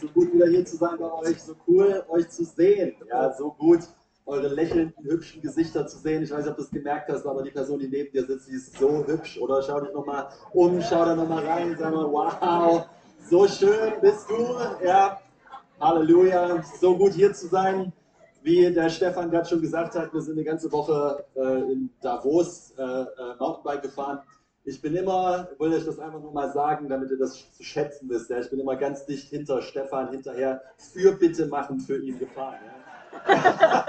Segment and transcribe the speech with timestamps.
[0.00, 2.94] So gut wieder hier zu sein bei euch, so cool euch zu sehen.
[3.08, 3.80] Ja, so gut
[4.26, 6.22] eure lächelnden, hübschen Gesichter zu sehen.
[6.22, 8.48] Ich weiß nicht, ob du es gemerkt hast, aber die Person, die neben dir sitzt,
[8.48, 9.38] die ist so hübsch.
[9.38, 12.86] Oder schau dich nochmal um, schau da nochmal rein, sag mal, wow,
[13.28, 14.56] so schön bist du.
[14.84, 15.20] Ja,
[15.80, 17.92] Halleluja, so gut hier zu sein.
[18.46, 22.72] Wie der Stefan gerade schon gesagt hat, wir sind eine ganze Woche äh, in Davos
[22.78, 23.06] äh, äh,
[23.40, 24.20] Mountainbike gefahren.
[24.62, 27.64] Ich bin immer, ich will euch das einfach nur mal sagen, damit ihr das zu
[27.64, 28.30] schätzen wisst.
[28.30, 32.54] Ja, ich bin immer ganz dicht hinter Stefan hinterher für Bitte machen für ihn gefahren.
[33.26, 33.86] Ja.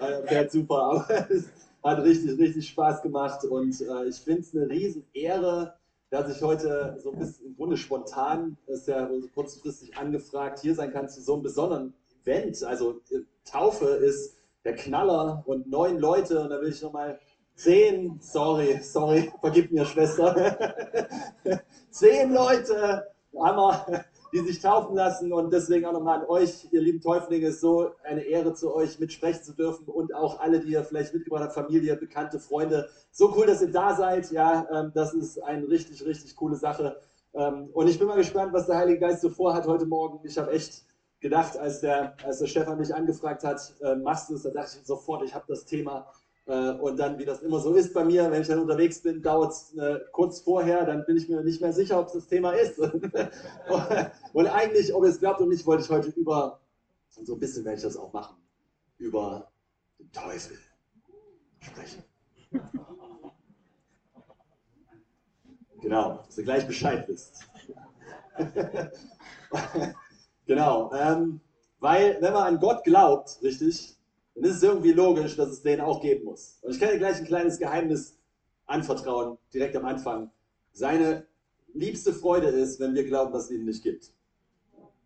[0.26, 1.44] Fährt super, aber es
[1.84, 5.74] hat richtig, richtig Spaß gemacht und äh, ich finde es eine Riesenehre,
[6.10, 10.92] dass ich heute so ein bisschen im Grunde spontan, ist ja kurzfristig angefragt, hier sein
[10.92, 12.62] kann zu so einem besonderen Event.
[12.64, 17.18] Also äh, Taufe ist der Knaller und neun Leute und da will ich nochmal
[17.54, 20.64] zehn, sorry, sorry, vergib mir Schwester,
[21.90, 25.32] zehn Leute wir die sich taufen lassen.
[25.32, 28.98] Und deswegen auch nochmal an euch, ihr lieben Täuflinge, ist so eine Ehre zu euch
[28.98, 32.88] mitsprechen zu dürfen und auch alle, die ihr vielleicht mitgebracht habt, Familie, Bekannte, Freunde.
[33.10, 34.30] So cool, dass ihr da seid.
[34.30, 37.00] Ja, ähm, das ist eine richtig, richtig coole Sache.
[37.34, 40.20] Ähm, und ich bin mal gespannt, was der Heilige Geist so vorhat heute Morgen.
[40.24, 40.84] Ich habe echt
[41.24, 44.76] gedacht, als der, als der Stefan mich angefragt hat, äh, machst du es, da dachte
[44.78, 46.12] ich sofort, ich habe das Thema
[46.44, 49.22] äh, und dann, wie das immer so ist bei mir, wenn ich dann unterwegs bin,
[49.22, 52.26] dauert es äh, kurz vorher, dann bin ich mir nicht mehr sicher, ob es das
[52.26, 52.78] Thema ist.
[54.34, 56.60] und eigentlich, ob es glaubt oder nicht, wollte ich heute über,
[57.08, 58.36] so ein bisschen werde ich das auch machen,
[58.98, 59.50] über
[59.98, 60.58] den Teufel
[61.60, 62.04] sprechen.
[65.80, 67.48] Genau, dass ihr gleich Bescheid wisst.
[70.46, 71.40] genau, ähm,
[71.80, 73.96] weil wenn man an Gott glaubt, richtig,
[74.34, 76.58] dann ist es irgendwie logisch, dass es den auch geben muss.
[76.62, 78.18] Und ich kann dir gleich ein kleines Geheimnis
[78.66, 80.30] anvertrauen, direkt am Anfang.
[80.72, 81.26] Seine
[81.72, 84.12] liebste Freude ist, wenn wir glauben, dass es ihn nicht gibt.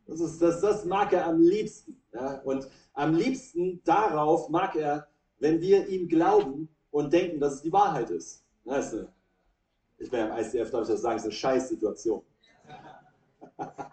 [0.06, 2.00] Das, ist, das, das mag er am liebsten.
[2.15, 2.41] Ja?
[2.44, 7.72] Und am liebsten darauf mag er, wenn wir ihm glauben und denken, dass es die
[7.72, 8.44] Wahrheit ist.
[8.65, 9.09] Weißt du,
[9.99, 12.22] ich bin ja im ICF, darf ich das sagen, ist eine Scheißsituation.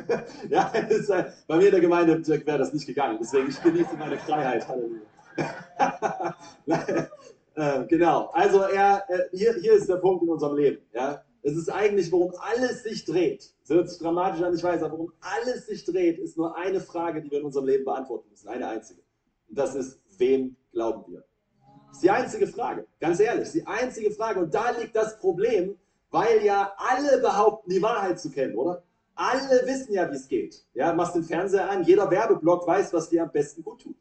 [0.48, 3.18] ja, ist, äh, bei mir in der Gemeinde wäre das nicht gegangen.
[3.20, 4.66] Deswegen ich genieße meine Freiheit.
[4.66, 5.00] Halleluja.
[7.54, 8.30] äh, genau.
[8.32, 10.82] Also er, äh, hier, hier ist der Punkt in unserem Leben.
[10.92, 11.24] Ja?
[11.42, 13.52] Es ist eigentlich, worum alles sich dreht.
[13.62, 16.80] Es hört sich dramatisch an, ich weiß, aber worum alles sich dreht, ist nur eine
[16.80, 18.48] Frage, die wir in unserem Leben beantworten müssen.
[18.48, 19.00] Eine einzige.
[19.48, 21.24] Und das ist, wem glauben wir?
[21.88, 22.86] Das ist die einzige Frage.
[23.00, 24.40] Ganz ehrlich, die einzige Frage.
[24.40, 25.76] Und da liegt das Problem,
[26.10, 28.82] weil ja alle behaupten, die Wahrheit zu kennen, oder?
[29.14, 30.64] Alle wissen ja, wie es geht.
[30.74, 33.96] Ja, machst den Fernseher an, jeder Werbeblock weiß, was dir am besten gut tut.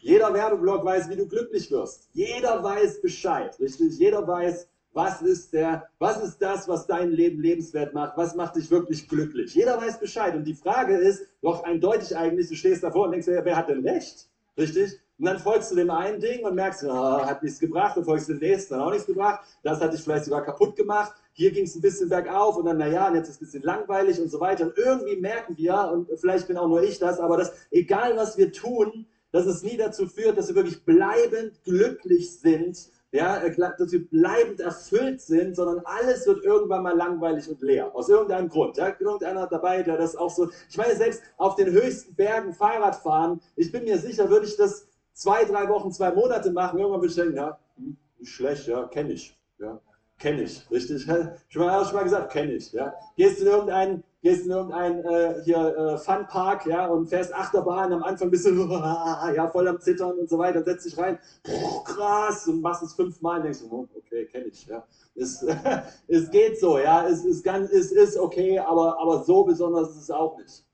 [0.00, 2.08] Jeder Werbeblock weiß, wie du glücklich wirst.
[2.12, 3.98] Jeder weiß Bescheid, richtig?
[3.98, 8.16] Jeder weiß, was ist der, was ist das, was dein Leben lebenswert macht?
[8.16, 9.54] Was macht dich wirklich glücklich?
[9.54, 10.34] Jeder weiß Bescheid.
[10.34, 13.86] Und die Frage ist doch eindeutig eigentlich, du stehst davor und denkst wer hat denn
[13.86, 14.28] recht?
[14.56, 14.98] Richtig?
[15.18, 18.28] Und dann folgst du dem einen Ding und merkst, oh, hat nichts gebracht, dann folgst
[18.28, 19.44] du dem nächsten, dann auch nichts gebracht.
[19.62, 21.12] Das hat dich vielleicht sogar kaputt gemacht.
[21.40, 23.62] Hier ging es ein bisschen bergauf und dann, naja, und jetzt ist es ein bisschen
[23.62, 24.66] langweilig und so weiter.
[24.66, 28.36] Und irgendwie merken wir, und vielleicht bin auch nur ich das, aber dass egal was
[28.36, 33.56] wir tun, dass es nie dazu führt, dass wir wirklich bleibend glücklich sind, ja, äh,
[33.56, 37.90] dass wir bleibend erfüllt sind, sondern alles wird irgendwann mal langweilig und leer.
[37.94, 38.76] Aus irgendeinem Grund.
[38.76, 40.50] Ja, irgendeiner dabei, der das auch so.
[40.68, 44.58] Ich meine, selbst auf den höchsten Bergen Fahrrad fahren, ich bin mir sicher, würde ich
[44.58, 48.86] das zwei, drei Wochen, zwei Monate machen, irgendwann würde ich denken, ja, hm, schlecht, ja,
[48.88, 49.34] kenne ich.
[49.58, 49.80] Ja,
[50.20, 51.04] kenne ich, richtig?
[51.48, 52.72] Schon mal, schon mal gesagt, kenne ich.
[52.72, 52.94] Ja.
[53.16, 58.04] Gehst in irgendeinen, gehst in irgendeinen äh, hier äh, Funpark, ja, und fährst Achterbahn, am
[58.04, 62.46] Anfang bist du ja, voll am Zittern und so weiter, setzt dich rein, boah, krass,
[62.46, 64.86] und machst es fünfmal und denkst du, oh, okay, kenne ich, ja.
[65.16, 65.44] Es,
[66.08, 70.02] es geht so, ja, es ist, ganz, es ist okay, aber, aber so besonders ist
[70.02, 70.64] es auch nicht.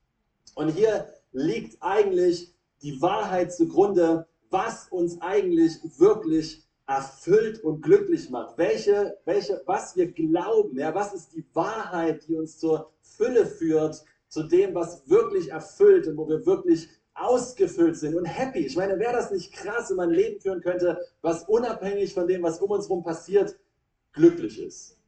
[0.56, 2.52] Und hier liegt eigentlich
[2.82, 8.56] die Wahrheit zugrunde, was uns eigentlich wirklich erfüllt und glücklich macht.
[8.58, 14.04] Welche, welche, was wir glauben, ja, was ist die Wahrheit, die uns zur Fülle führt,
[14.28, 18.66] zu dem, was wirklich erfüllt und wo wir wirklich ausgefüllt sind und happy.
[18.66, 22.28] Ich meine, wäre das nicht krass, wenn man ein Leben führen könnte, was unabhängig von
[22.28, 23.58] dem, was um uns herum passiert,
[24.12, 24.98] glücklich ist?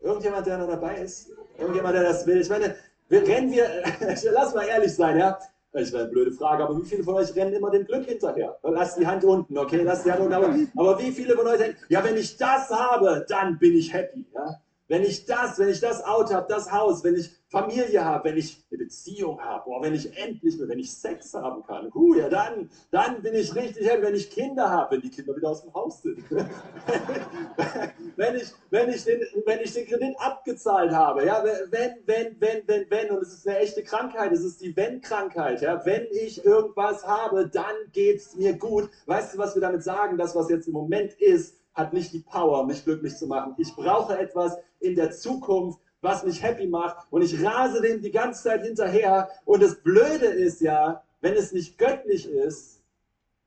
[0.00, 1.30] Irgendjemand, der da dabei ist?
[1.58, 2.40] Irgendjemand, der das will?
[2.40, 2.74] Ich meine,
[3.08, 3.68] wir rennen wir,
[4.32, 5.38] lass mal ehrlich sein, ja.
[5.72, 8.58] Das ist eine blöde Frage, aber wie viele von euch rennen immer dem Glück hinterher?
[8.62, 9.82] Lasst die Hand unten, okay?
[9.82, 10.32] Lasst die Hand unten.
[10.32, 13.92] Aber, aber wie viele von euch denken, ja, wenn ich das habe, dann bin ich
[13.92, 14.26] happy.
[14.34, 14.60] Ja?
[14.90, 18.36] Wenn ich das, wenn ich das Auto habe, das Haus, wenn ich Familie habe, wenn
[18.36, 22.68] ich eine Beziehung habe, wenn ich endlich, wenn ich Sex haben kann, hu, ja dann,
[22.90, 25.72] dann bin ich richtig happy, wenn ich Kinder habe, wenn die Kinder wieder aus dem
[25.74, 26.28] Haus sind.
[28.16, 32.66] wenn, ich, wenn, ich den, wenn ich den Kredit abgezahlt habe, ja, wenn, wenn, wenn,
[32.66, 36.44] wenn, wenn, und es ist eine echte Krankheit, es ist die Wenn-Krankheit, ja, wenn ich
[36.44, 38.90] irgendwas habe, dann geht es mir gut.
[39.06, 40.18] Weißt du, was wir damit sagen?
[40.18, 43.54] Das, was jetzt im Moment ist, hat nicht die Power, mich glücklich zu machen.
[43.56, 48.10] Ich brauche etwas in der Zukunft, was mich happy macht und ich rase dem die
[48.10, 49.28] ganze Zeit hinterher.
[49.44, 52.82] Und das Blöde ist ja, wenn es nicht göttlich ist,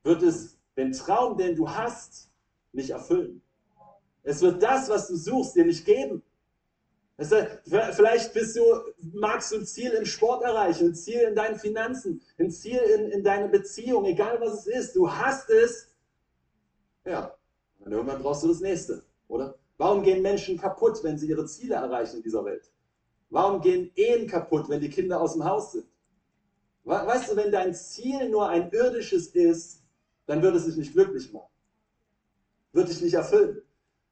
[0.04, 2.30] wird es den Traum, den du hast,
[2.72, 3.42] nicht erfüllen.
[4.24, 6.24] Es wird das, was du suchst, dir nicht geben.
[7.18, 8.62] Vielleicht bist du,
[9.14, 13.12] magst du ein Ziel im Sport erreichen, ein Ziel in deinen Finanzen, ein Ziel in,
[13.12, 14.96] in deiner Beziehung, egal was es ist.
[14.96, 15.90] Du hast es.
[17.06, 17.36] Ja,
[17.80, 19.56] und irgendwann brauchst du das nächste, oder?
[19.84, 22.72] Warum gehen Menschen kaputt, wenn sie ihre Ziele erreichen in dieser Welt?
[23.30, 25.86] Warum gehen Ehen kaputt, wenn die Kinder aus dem Haus sind?
[26.86, 29.84] Weißt du, wenn dein Ziel nur ein irdisches ist,
[30.26, 31.52] dann wird es dich nicht glücklich machen.
[32.72, 33.62] Wird dich nicht erfüllen.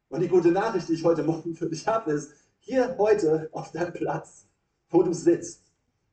[0.10, 3.72] Und die gute Nachricht, die ich heute Morgen für dich habe, ist, hier heute auf
[3.72, 4.50] deinem Platz,
[4.90, 5.72] wo du sitzt,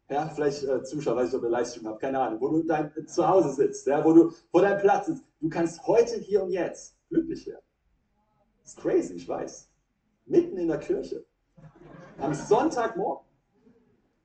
[0.09, 2.93] ja, vielleicht äh, Zuschauer, weiß ich, ob ihr Livestream habt, keine Ahnung, wo du dein,
[3.09, 6.51] zu Hause sitzt, ja, wo du vor deinem Platz sitzt, du kannst heute, hier und
[6.51, 7.68] jetzt glücklich werden.
[8.69, 9.70] Ist crazy, ich weiß.
[10.26, 11.25] Mitten in der Kirche.
[12.19, 13.25] Am Sonntagmorgen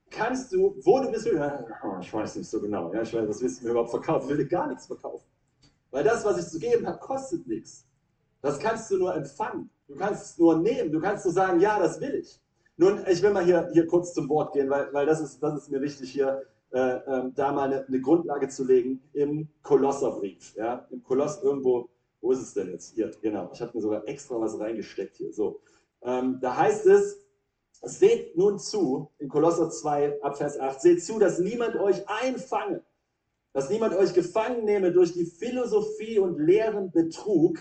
[0.10, 3.42] kannst du, wo du bist, oh, ich weiß nicht so genau, ja, ich weiß, was
[3.42, 4.26] willst du mir überhaupt verkaufen?
[4.26, 5.26] Ich will dir gar nichts verkaufen.
[5.92, 7.88] Weil das, was ich zu geben habe, kostet nichts.
[8.42, 9.70] Das kannst du nur empfangen.
[9.88, 10.92] Du kannst es nur nehmen.
[10.92, 12.42] Du kannst nur sagen, ja, das will ich.
[12.76, 15.56] Nun, ich will mal hier, hier kurz zum Wort gehen, weil, weil das, ist, das
[15.56, 16.44] ist mir wichtig, hier
[16.74, 20.54] äh, äh, da mal eine, eine, Grundlage zu legen im Kolosserbrief.
[20.58, 20.86] Ja?
[20.92, 21.88] Im Koloss irgendwo
[22.24, 22.96] wo ist es denn jetzt?
[22.96, 23.52] Hier, genau.
[23.54, 25.34] Ich habe mir sogar extra was reingesteckt hier.
[25.34, 25.60] So.
[26.02, 27.20] Ähm, da heißt es,
[27.82, 32.82] seht nun zu, in Kolosser 2, Abvers 8, seht zu, dass niemand euch einfange,
[33.52, 37.60] dass niemand euch gefangen nehme durch die Philosophie und leeren Betrug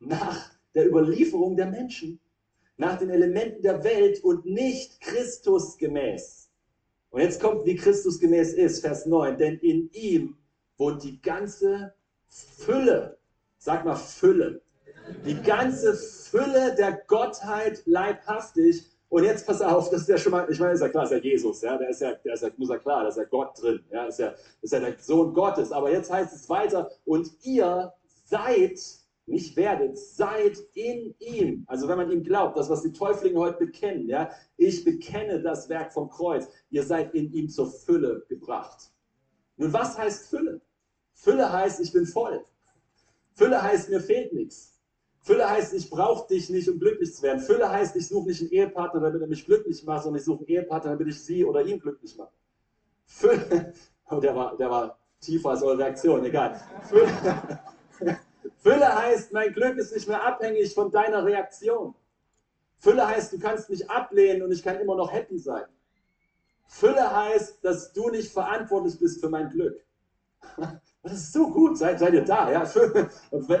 [0.00, 2.18] nach der Überlieferung der Menschen,
[2.76, 6.50] nach den Elementen der Welt und nicht Christus gemäß.
[7.10, 10.36] Und jetzt kommt, wie Christus gemäß ist, Vers 9, denn in ihm
[10.76, 11.94] wohnt die ganze
[12.26, 13.18] Fülle
[13.64, 14.60] Sag mal Fülle.
[15.24, 18.84] Die ganze Fülle der Gottheit leibhaftig.
[19.08, 21.12] Und jetzt pass auf, das ist ja schon mal, ich meine, ist ja klar, ist
[21.12, 23.24] ja Jesus, ja, der ist ja, der ist ja, muss ja klar, da ist ja
[23.24, 25.72] Gott drin, ja, ist ja, ist ja der Sohn Gottes.
[25.72, 27.94] Aber jetzt heißt es weiter, und ihr
[28.26, 28.78] seid,
[29.24, 31.64] nicht werdet, seid in ihm.
[31.66, 35.70] Also wenn man ihm glaubt, das, was die Täuflinge heute bekennen, ja, ich bekenne das
[35.70, 38.90] Werk vom Kreuz, ihr seid in ihm zur Fülle gebracht.
[39.56, 40.60] Nun, was heißt Fülle?
[41.14, 42.44] Fülle heißt, ich bin voll.
[43.34, 44.74] Fülle heißt, mir fehlt nichts.
[45.20, 47.40] Fülle heißt, ich brauche dich nicht, um glücklich zu werden.
[47.40, 50.40] Fülle heißt, ich suche nicht einen Ehepartner, damit er mich glücklich macht, sondern ich suche
[50.40, 52.32] einen Ehepartner, damit ich sie oder ihn glücklich mache.
[53.06, 53.72] Fülle,
[54.10, 56.60] oh, der war, der war tiefer als eure Reaktion, egal.
[56.88, 57.60] Fülle,
[58.58, 61.94] Fülle heißt, mein Glück ist nicht mehr abhängig von deiner Reaktion.
[62.78, 65.64] Fülle heißt, du kannst mich ablehnen und ich kann immer noch happy sein.
[66.66, 69.82] Fülle heißt, dass du nicht verantwortlich bist für mein Glück.
[71.04, 72.50] Das ist so gut, seid, seid ihr da.
[72.50, 72.62] Ja?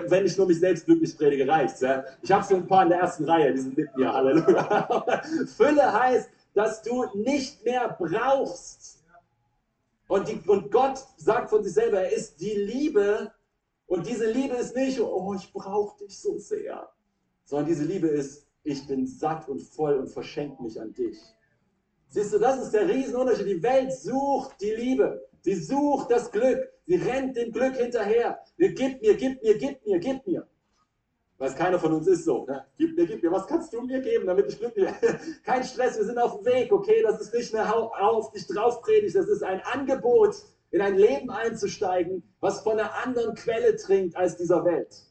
[0.08, 2.02] Wenn ich nur mich selbst glücklich predige, reicht ja?
[2.22, 5.22] Ich habe so ein paar in der ersten Reihe, die sind mit mir, Halleluja.
[5.54, 9.04] Fülle heißt, dass du nicht mehr brauchst.
[10.08, 13.30] Und, die, und Gott sagt von sich selber, er ist die Liebe.
[13.86, 16.88] Und diese Liebe ist nicht, oh, ich brauche dich so sehr.
[17.44, 21.18] Sondern diese Liebe ist, ich bin satt und voll und verschenke mich an dich.
[22.08, 23.46] Siehst du, das ist der Riesenunterschied.
[23.46, 25.28] Die Welt sucht die Liebe.
[25.42, 26.70] Sie sucht das Glück.
[26.86, 28.38] Sie rennt dem Glück hinterher.
[28.58, 30.46] Gib mir, gib mir, gib mir, gib mir.
[31.38, 32.44] Weiß keiner von uns ist so.
[32.46, 32.64] Ne?
[32.78, 33.32] Gib mir, gib mir.
[33.32, 35.18] Was kannst du mir geben, damit ich glücklich bin?
[35.44, 37.02] Kein Stress, wir sind auf dem Weg, okay?
[37.02, 39.16] Das ist nicht eine auf dich drauf predigt.
[39.16, 40.36] Das ist ein Angebot,
[40.70, 45.04] in ein Leben einzusteigen, was von einer anderen Quelle trinkt als dieser Welt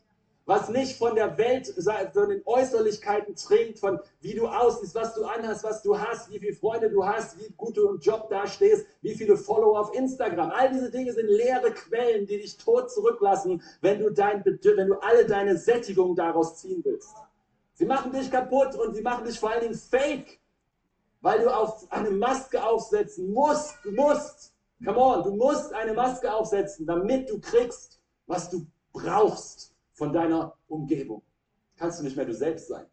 [0.46, 1.74] was nicht von der Welt,
[2.14, 6.40] von den Äußerlichkeiten trinkt, von wie du aussiehst, was du anhast, was du hast, wie
[6.40, 10.52] viele Freunde du hast, wie gut du im Job dastehst, wie viele Follower auf Instagram.
[10.52, 14.96] All diese Dinge sind leere Quellen, die dich tot zurücklassen, wenn du, dein, wenn du
[15.02, 17.14] alle deine Sättigung daraus ziehen willst.
[17.76, 20.40] Sie machen dich kaputt und sie machen dich vor allen Dingen fake,
[21.22, 23.76] weil du auf eine Maske aufsetzen musst.
[23.84, 24.52] Du musst.
[24.84, 30.58] Come on, du musst eine Maske aufsetzen, damit du kriegst, was du brauchst von deiner
[30.68, 31.24] Umgebung.
[31.78, 32.86] Kannst du nicht mehr du selbst sein.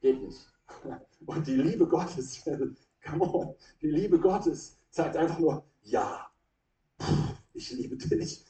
[0.00, 0.46] Geht nicht.
[1.26, 2.42] Und die Liebe Gottes,
[3.04, 6.30] come on, die Liebe Gottes sagt einfach nur, ja,
[7.54, 8.44] ich liebe dich.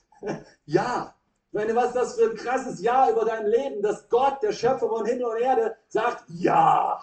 [0.67, 1.15] Ja,
[1.53, 4.89] meine, was ist das für ein krasses Ja über dein Leben, dass Gott, der Schöpfer
[4.89, 7.01] von Himmel und Erde, sagt, ja,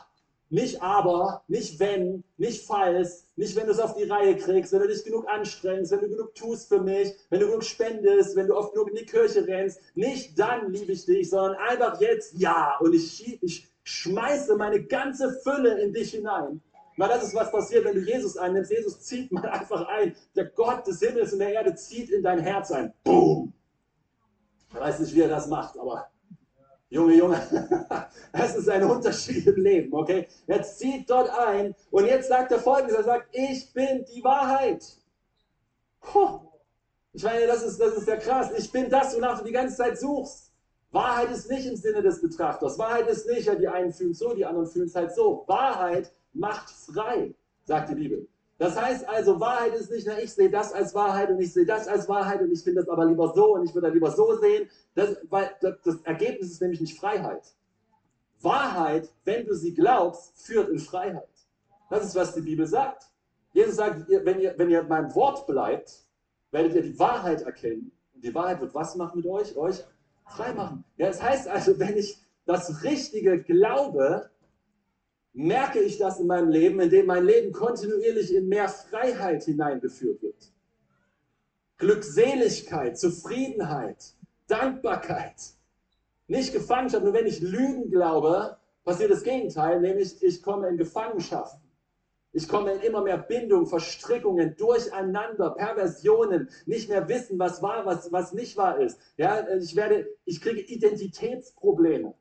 [0.49, 4.79] Nicht aber, nicht wenn, nicht falls, nicht wenn du es auf die Reihe kriegst, wenn
[4.79, 8.47] du dich genug anstrengst, wenn du genug tust für mich, wenn du genug spendest, wenn
[8.47, 9.81] du oft genug in die Kirche rennst.
[9.95, 12.77] Nicht dann liebe ich dich, sondern einfach jetzt ja.
[12.79, 16.61] Und ich, ich schmeiße meine ganze Fülle in dich hinein.
[16.95, 18.71] Weil das ist, was passiert, wenn du Jesus einnimmst.
[18.71, 20.15] Jesus zieht mal einfach ein.
[20.35, 22.93] Der Gott des Himmels und der Erde zieht in dein Herz ein.
[23.03, 23.53] Boom!
[24.69, 26.09] Ich weiß nicht, wie er das macht, aber
[26.89, 27.41] Junge, Junge,
[28.31, 30.27] das ist ein Unterschied im Leben, okay?
[30.45, 34.85] Er zieht dort ein und jetzt sagt er folgendes, er sagt, ich bin die Wahrheit.
[35.99, 36.39] Puh.
[37.11, 38.51] Ich meine, das ist, das ist ja krass.
[38.57, 40.53] Ich bin das, wonach du die ganze Zeit suchst.
[40.91, 42.77] Wahrheit ist nicht im Sinne des Betrachters.
[42.79, 45.43] Wahrheit ist nicht, ja, die einen fühlen es so, die anderen fühlen es halt so.
[45.47, 47.33] Wahrheit macht frei,
[47.65, 48.27] sagt die Bibel.
[48.57, 51.65] Das heißt also, Wahrheit ist nicht, na, ich sehe das als Wahrheit und ich sehe
[51.65, 54.35] das als Wahrheit und ich finde das aber lieber so und ich würde lieber so
[54.39, 54.67] sehen.
[54.95, 57.53] Das, weil das, das Ergebnis ist nämlich nicht Freiheit.
[58.41, 61.29] Wahrheit, wenn du sie glaubst, führt in Freiheit.
[61.89, 63.03] Das ist, was die Bibel sagt.
[63.53, 66.03] Jesus sagt, wenn ihr, wenn ihr meinem Wort bleibt,
[66.51, 67.91] werdet ihr die Wahrheit erkennen.
[68.13, 69.55] Und die Wahrheit wird was machen mit euch?
[69.55, 69.83] Euch
[70.25, 70.83] frei machen.
[70.97, 74.29] Ja, das heißt also, wenn ich das Richtige glaube,
[75.37, 80.51] merke ich das in meinem Leben, indem mein Leben kontinuierlich in mehr Freiheit hineingeführt wird.
[81.77, 84.15] Glückseligkeit, Zufriedenheit,
[84.47, 85.35] Dankbarkeit.
[86.27, 91.61] Nicht Gefangenschaft, nur wenn ich Lügen glaube, passiert das Gegenteil, nämlich ich komme in Gefangenschaft.
[92.33, 98.11] Ich komme in immer mehr Bindung, Verstrickungen, Durcheinander, Perversionen, nicht mehr wissen, was wahr, was,
[98.11, 98.99] was nicht wahr ist.
[99.17, 102.15] Ja, ich werde, ich kriege Identitätsprobleme.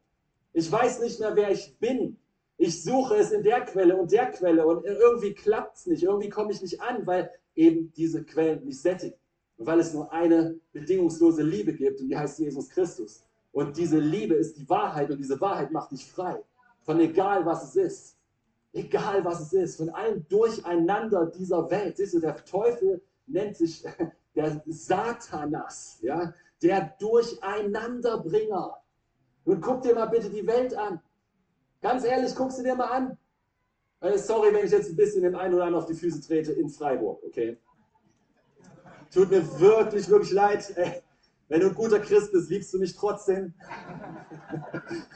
[0.52, 2.18] Ich weiß nicht mehr, wer ich bin.
[2.58, 6.30] Ich suche es in der Quelle und der Quelle und irgendwie klappt es nicht, irgendwie
[6.30, 9.16] komme ich nicht an, weil eben diese Quellen nicht sättigen.
[9.58, 13.24] Und weil es nur eine bedingungslose Liebe gibt und die heißt Jesus Christus.
[13.52, 16.42] Und diese Liebe ist die Wahrheit und diese Wahrheit macht dich frei.
[16.82, 18.16] Von egal was es ist.
[18.74, 19.76] Egal was es ist.
[19.76, 21.96] Von allem Durcheinander dieser Welt.
[21.96, 23.82] Siehst du, der Teufel nennt sich
[24.34, 25.98] der Satanas.
[26.02, 26.34] Ja?
[26.62, 28.76] Der Durcheinanderbringer.
[29.46, 31.00] Und guck dir mal bitte die Welt an.
[31.82, 33.18] Ganz ehrlich, guckst du dir mal an.
[34.00, 36.52] Äh, sorry, wenn ich jetzt ein bisschen dem einen oder anderen auf die Füße trete
[36.52, 37.58] in Freiburg, okay?
[39.12, 40.72] Tut mir wirklich, wirklich leid.
[40.76, 41.02] Ey,
[41.48, 43.54] wenn du ein guter Christ bist, liebst du mich trotzdem.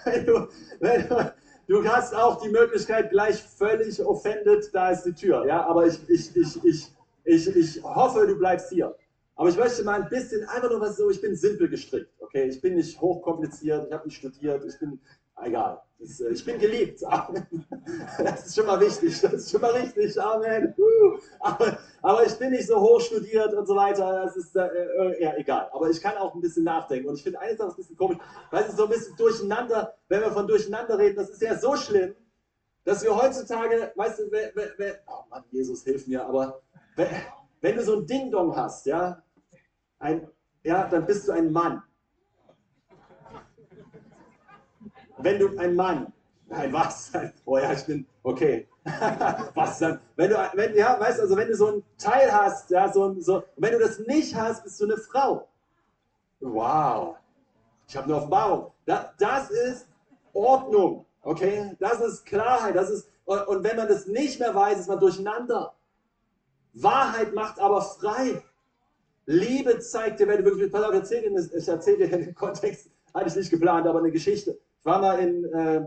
[0.27, 0.49] du,
[0.81, 1.35] du,
[1.67, 5.45] du hast auch die Möglichkeit, gleich völlig offended, da ist die Tür.
[5.47, 6.93] Ja, aber ich, ich, ich, ich,
[7.25, 8.95] ich, ich hoffe, du bleibst hier.
[9.35, 12.45] Aber ich möchte mal ein bisschen, einfach nur was so, ich bin simpel gestrickt, okay?
[12.45, 15.01] Ich bin nicht hochkompliziert, ich habe nicht studiert, ich bin
[15.45, 15.81] egal.
[15.99, 17.05] Das, äh, ich bin geliebt.
[17.05, 17.47] Amen.
[18.19, 19.21] Das ist schon mal wichtig.
[19.21, 20.21] Das ist schon mal richtig.
[20.21, 20.75] Amen.
[21.41, 24.25] Aber, aber ich bin nicht so hoch studiert und so weiter.
[24.25, 25.69] Das ist äh, äh, ja egal.
[25.73, 27.09] Aber ich kann auch ein bisschen nachdenken.
[27.09, 28.19] Und ich finde eines ein bisschen komisch,
[28.51, 31.17] weil es so ein bisschen durcheinander, wenn wir von durcheinander reden.
[31.17, 32.15] Das ist ja so schlimm,
[32.85, 36.63] dass wir heutzutage, weißt du, wer, wer, wer, oh Mann, Jesus, hilf mir, aber
[36.97, 37.09] wenn,
[37.61, 39.23] wenn du so ein Ding-Dong hast, ja,
[39.99, 40.29] ein,
[40.63, 41.83] ja, dann bist du ein Mann.
[45.23, 46.13] Wenn du ein Mann,
[46.49, 47.13] nein, was?
[47.45, 48.69] Oh ja, ich bin, okay.
[49.55, 50.01] was dann?
[50.17, 53.43] Wenn du, wenn, ja, weißt also, wenn du so ein Teil hast, ja, so, so,
[53.57, 55.49] wenn du das nicht hast, bist du eine Frau.
[56.41, 57.17] Wow.
[57.87, 58.73] Ich habe eine Offenbarung.
[58.87, 59.87] Das, das ist
[60.33, 61.77] Ordnung, okay?
[61.79, 64.99] Das ist Klarheit, das ist, und, und wenn man das nicht mehr weiß, ist man
[64.99, 65.75] durcheinander.
[66.73, 68.43] Wahrheit macht aber frei.
[69.27, 72.91] Liebe zeigt dir, wenn du wirklich, pass auf, erzähl dir, ich erzähle dir den Kontext,
[73.13, 74.59] hatte ich nicht geplant, aber eine Geschichte.
[74.81, 75.87] Ich war mal in, äh,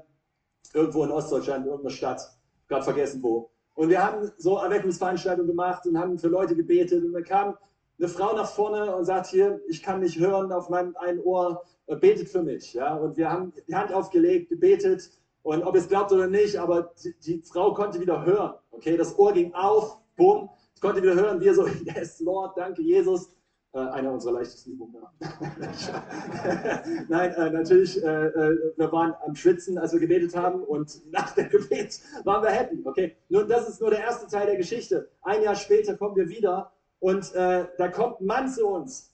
[0.71, 2.21] irgendwo in Ostdeutschland, in irgendeiner Stadt,
[2.67, 3.49] gerade vergessen wo.
[3.73, 7.03] Und wir haben so Erweckungsveranstaltungen gemacht und haben für Leute gebetet.
[7.03, 7.57] Und dann kam
[7.97, 11.63] eine Frau nach vorne und sagt hier, ich kann nicht hören auf meinem einen Ohr,
[11.87, 12.73] äh, betet für mich.
[12.75, 12.95] Ja?
[12.95, 15.09] Und wir haben die Hand aufgelegt, gebetet.
[15.41, 18.53] Und ob es glaubt oder nicht, aber die, die Frau konnte wieder hören.
[18.69, 23.32] Okay, das Ohr ging auf, bumm, konnte wieder hören, wir so, yes, Lord, danke Jesus
[23.73, 25.01] äh, einer unserer leichtesten Übungen.
[27.09, 31.33] Nein, äh, natürlich, äh, äh, wir waren am Schwitzen, als wir gebetet haben und nach
[31.33, 32.83] dem Gebet waren wir happy.
[32.85, 35.09] Okay, nun das ist nur der erste Teil der Geschichte.
[35.23, 39.11] Ein Jahr später kommen wir wieder und da kommt ein Mann zu uns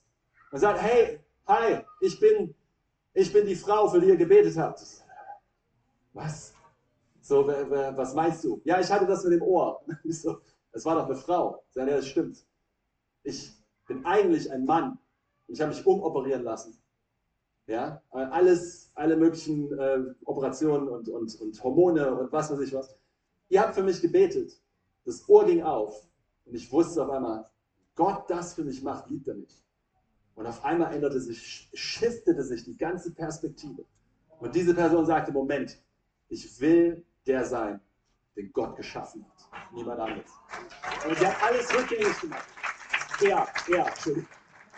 [0.52, 2.54] und sagt, hey, hi, ich bin,
[3.14, 4.82] ich bin die Frau, für die ihr gebetet habt.
[6.12, 6.52] Was?
[7.22, 8.60] So, was meinst du?
[8.64, 9.80] Ja, ich hatte das mit dem Ohr.
[10.04, 11.64] es war doch eine Frau.
[11.74, 12.44] Ja, das stimmt.
[13.22, 13.59] Ich
[13.90, 14.98] bin eigentlich ein Mann.
[15.48, 16.80] Ich habe mich umoperieren lassen.
[17.66, 22.96] Ja, alles, alle möglichen äh, Operationen und, und, und Hormone und was weiß ich was.
[23.48, 24.52] Ihr habt für mich gebetet.
[25.04, 26.08] Das Ohr ging auf
[26.44, 27.50] und ich wusste auf einmal,
[27.96, 29.60] Gott das für mich macht, liebt er mich.
[30.36, 33.84] Und auf einmal änderte sich, shiftete sich die ganze Perspektive.
[34.38, 35.82] Und diese Person sagte, Moment,
[36.28, 37.80] ich will der sein,
[38.36, 39.72] den Gott geschaffen hat.
[39.72, 40.30] Niemand anderes.
[41.08, 42.46] Und der hat alles rückgängig gemacht.
[43.22, 43.46] Er,
[43.88, 44.28] Entschuldigung.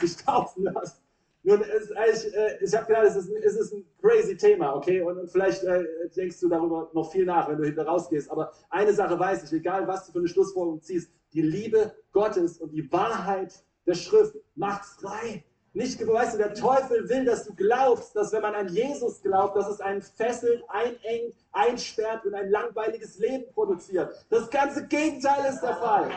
[0.01, 1.03] Sich taufen lassen.
[1.45, 5.01] Nun, es ist äh, ich habe gedacht, es ist, es ist ein crazy Thema, okay?
[5.03, 5.85] Und, und vielleicht äh,
[6.17, 8.31] denkst du darüber noch viel nach, wenn du hinter rausgehst.
[8.31, 12.59] Aber eine Sache weiß ich, egal was du für eine Schlussfolgerung ziehst, die Liebe Gottes
[12.59, 15.45] und die Wahrheit der Schrift macht frei.
[15.75, 19.57] Nicht, weißt du, der Teufel will, dass du glaubst, dass wenn man an Jesus glaubt,
[19.57, 24.13] dass es einen fesselt, einengt, einsperrt und ein langweiliges Leben produziert.
[24.29, 26.11] Das ganze Gegenteil ist der Fall.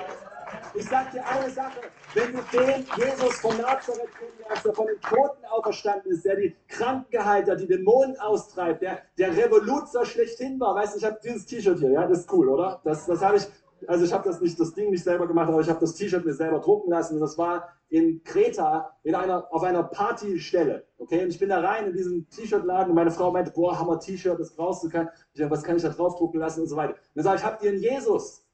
[0.78, 1.80] Ich sage dir eine Sache,
[2.14, 6.56] wenn du den Jesus von Nazareth kennenlernst, der von den Toten auferstanden ist, der die
[6.68, 11.18] Kranken geheilt hat, die Dämonen austreibt, der, der Revoluzer schlechthin war, weißt du, ich habe
[11.24, 12.82] dieses T-Shirt hier, ja, das ist cool, oder?
[12.84, 13.48] Das, das habe ich,
[13.88, 16.26] also ich habe das nicht, das Ding nicht selber gemacht, aber ich habe das T-Shirt
[16.26, 17.20] mir selber drucken lassen.
[17.22, 20.86] Das war in Kreta in einer, auf einer Partystelle.
[20.98, 24.00] Okay, und ich bin da rein in diesen T-Shirt-Laden und meine Frau meinte, boah, Hammer
[24.00, 24.90] T-Shirt, das brauchst du.
[24.90, 26.94] Kann, ich was kann ich da drauf drucken lassen und so weiter.
[26.94, 28.46] Und dann sage ich, habt ihr einen Jesus?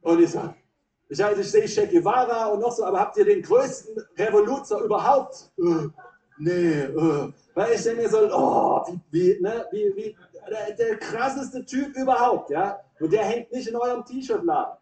[0.00, 0.54] Und ich sage,
[1.08, 4.80] ich, also ich sehe Che Guevara und noch so, aber habt ihr den größten Revoluzer
[4.80, 5.50] überhaupt?
[5.58, 5.88] Äh,
[6.38, 7.32] nee, äh.
[7.54, 10.16] Weil ich denke mir so, oh, wie, wie, ne, wie, wie
[10.50, 12.80] der, der krasseste Typ überhaupt, ja?
[13.00, 14.76] Und der hängt nicht in eurem T-Shirt-Laden.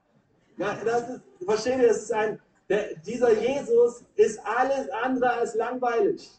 [0.57, 5.54] Ja, das ist, versteht ihr, das ist ein, der, dieser Jesus ist alles andere als
[5.54, 6.31] langweilig.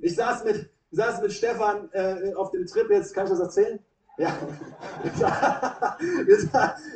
[0.00, 3.78] Ich saß mit, saß mit Stefan äh, auf dem Trip, jetzt kann ich das erzählen?
[4.18, 4.36] Ja,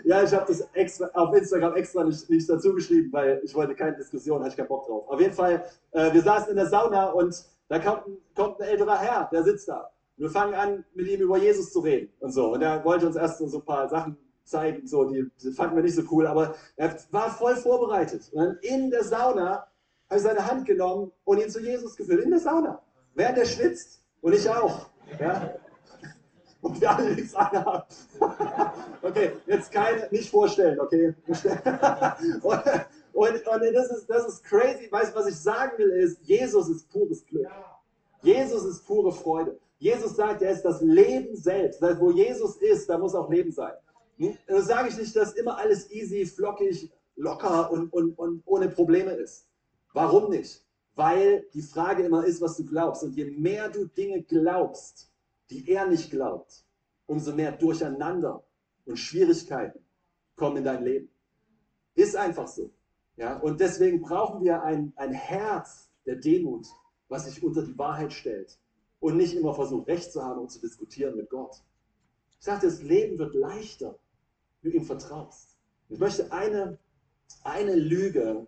[0.04, 3.75] ja ich habe das extra, auf Instagram extra nicht, nicht dazu geschrieben, weil ich wollte
[3.75, 5.08] keine Diskussion, hatte ich keinen Bock drauf.
[5.08, 8.02] Auf jeden Fall, äh, wir saßen in der Sauna und da kommt,
[8.35, 9.90] kommt ein älterer Herr, der sitzt da.
[10.18, 12.52] Wir fangen an, mit ihm über Jesus zu reden und so.
[12.52, 15.82] Und er wollte uns erst so ein paar Sachen zeigen, so, die, die fanden wir
[15.82, 18.30] nicht so cool, aber er war voll vorbereitet.
[18.32, 19.66] Und dann in der Sauna
[20.08, 22.80] habe ich seine Hand genommen und ihn zu Jesus geführt, in der Sauna.
[23.14, 24.88] Während er schwitzt und ich auch.
[25.18, 25.54] Ja?
[26.66, 27.85] Und wir alle nichts anhaben.
[29.02, 31.14] okay, jetzt keine, nicht vorstellen, okay?
[32.42, 32.62] und,
[33.12, 34.90] und, und das, ist, das ist crazy.
[34.90, 37.46] Weißt du, was ich sagen will, ist, Jesus ist pures Glück.
[38.20, 39.57] Jesus ist pure Freude.
[39.79, 41.81] Jesus sagt, er ist das Leben selbst.
[41.81, 43.74] Das heißt, wo Jesus ist, da muss auch Leben sein.
[44.18, 44.37] Hm?
[44.48, 49.12] Das sage ich nicht, dass immer alles easy, flockig, locker und, und, und ohne Probleme
[49.12, 49.46] ist.
[49.92, 50.64] Warum nicht?
[50.96, 53.05] Weil die Frage immer ist, was du glaubst.
[53.05, 55.12] Und je mehr du Dinge glaubst,
[55.50, 56.64] die er nicht glaubt,
[57.06, 58.44] umso mehr Durcheinander
[58.85, 59.80] und Schwierigkeiten
[60.35, 61.09] kommen in dein Leben.
[61.94, 62.70] Ist einfach so.
[63.16, 63.38] Ja?
[63.38, 66.66] Und deswegen brauchen wir ein, ein Herz der Demut,
[67.09, 68.59] was sich unter die Wahrheit stellt
[69.00, 71.62] und nicht immer versucht, Recht zu haben und zu diskutieren mit Gott.
[72.38, 73.98] Ich sagte, das Leben wird leichter,
[74.61, 75.56] wenn du ihm vertraust.
[75.88, 76.78] Ich möchte eine,
[77.42, 78.46] eine Lüge,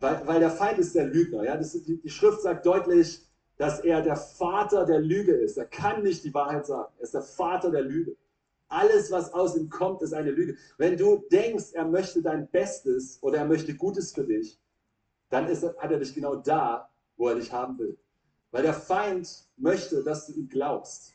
[0.00, 1.44] weil, weil der Feind ist der Lügner.
[1.44, 1.56] Ja?
[1.56, 5.56] Das, die, die Schrift sagt deutlich, dass er der Vater der Lüge ist.
[5.56, 6.92] Er kann nicht die Wahrheit sagen.
[6.98, 8.16] Er ist der Vater der Lüge.
[8.68, 10.56] Alles, was aus ihm kommt, ist eine Lüge.
[10.78, 14.58] Wenn du denkst, er möchte dein Bestes oder er möchte Gutes für dich,
[15.30, 17.96] dann ist, hat er dich genau da, wo er dich haben will.
[18.50, 21.12] Weil der Feind möchte, dass du ihm glaubst.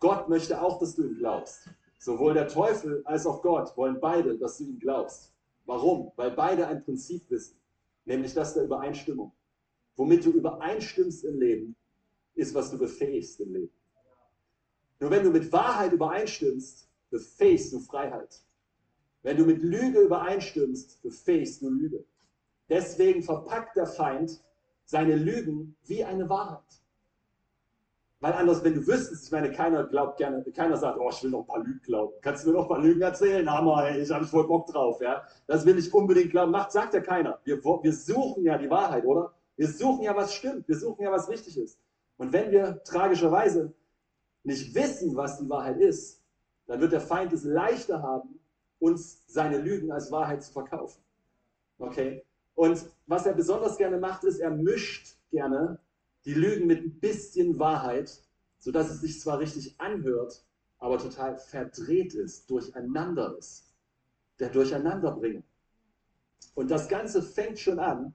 [0.00, 1.68] Gott möchte auch, dass du ihm glaubst.
[1.98, 5.32] Sowohl der Teufel als auch Gott wollen beide, dass du ihm glaubst.
[5.64, 6.12] Warum?
[6.16, 7.56] Weil beide ein Prinzip wissen,
[8.04, 9.32] nämlich das der Übereinstimmung.
[9.96, 11.76] Womit du übereinstimmst im Leben,
[12.34, 13.72] ist, was du befähigst im Leben.
[15.00, 18.42] Nur wenn du mit Wahrheit übereinstimmst, befähigst du Freiheit.
[19.22, 22.04] Wenn du mit Lüge übereinstimmst, befähigst du Lüge.
[22.68, 24.42] Deswegen verpackt der Feind
[24.84, 26.62] seine Lügen wie eine Wahrheit.
[28.20, 31.30] Weil anders, wenn du wüsstest, ich meine, keiner glaubt gerne, keiner sagt, oh, ich will
[31.30, 32.14] noch ein paar Lügen glauben.
[32.22, 33.50] Kannst du mir noch ein paar Lügen erzählen?
[33.50, 35.22] Hammer, ey, ich habe voll Bock drauf, ja.
[35.46, 36.50] Das will ich unbedingt glauben.
[36.50, 37.38] Macht, sagt ja keiner.
[37.44, 39.33] Wir, wir suchen ja die Wahrheit, oder?
[39.56, 40.68] Wir suchen ja, was stimmt.
[40.68, 41.78] Wir suchen ja, was richtig ist.
[42.16, 43.72] Und wenn wir tragischerweise
[44.42, 46.20] nicht wissen, was die Wahrheit ist,
[46.66, 48.40] dann wird der Feind es leichter haben,
[48.78, 51.02] uns seine Lügen als Wahrheit zu verkaufen.
[51.78, 52.24] Okay?
[52.54, 55.78] Und was er besonders gerne macht, ist, er mischt gerne
[56.24, 58.18] die Lügen mit ein bisschen Wahrheit,
[58.58, 60.44] sodass es sich zwar richtig anhört,
[60.78, 63.72] aber total verdreht ist, durcheinander ist.
[64.38, 65.42] Der Durcheinanderbringer.
[66.54, 68.14] Und das Ganze fängt schon an,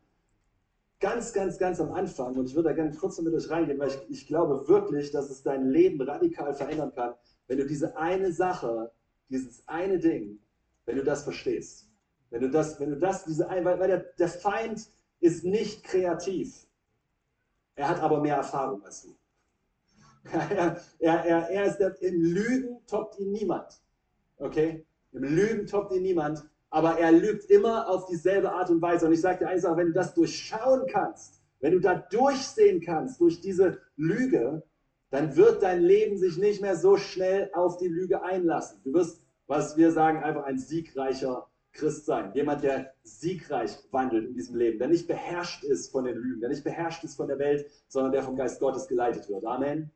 [0.99, 3.89] ganz, ganz, ganz am Anfang, und ich würde da gerne trotzdem mit euch reingehen, weil
[3.89, 7.13] ich, ich glaube wirklich, dass es dein Leben radikal verändern kann,
[7.47, 8.91] wenn du diese eine Sache,
[9.29, 10.39] dieses eine Ding,
[10.85, 11.87] wenn du das verstehst.
[12.29, 16.67] Wenn du das, wenn du das, diese, weil, weil der, der Feind ist nicht kreativ.
[17.75, 19.15] Er hat aber mehr Erfahrung als du.
[20.31, 23.81] Er, er, er ist der, im Lügen toppt ihn niemand.
[24.37, 24.85] Okay?
[25.13, 29.05] Im Lügen toppt ihn niemand aber er lügt immer auf dieselbe Art und Weise.
[29.05, 33.19] Und ich sage dir eins, wenn du das durchschauen kannst, wenn du da durchsehen kannst
[33.19, 34.63] durch diese Lüge,
[35.09, 38.79] dann wird dein Leben sich nicht mehr so schnell auf die Lüge einlassen.
[38.83, 42.31] Du wirst, was wir sagen, einfach ein siegreicher Christ sein.
[42.33, 46.49] Jemand, der siegreich wandelt in diesem Leben, der nicht beherrscht ist von den Lügen, der
[46.49, 49.45] nicht beherrscht ist von der Welt, sondern der vom Geist Gottes geleitet wird.
[49.45, 49.91] Amen.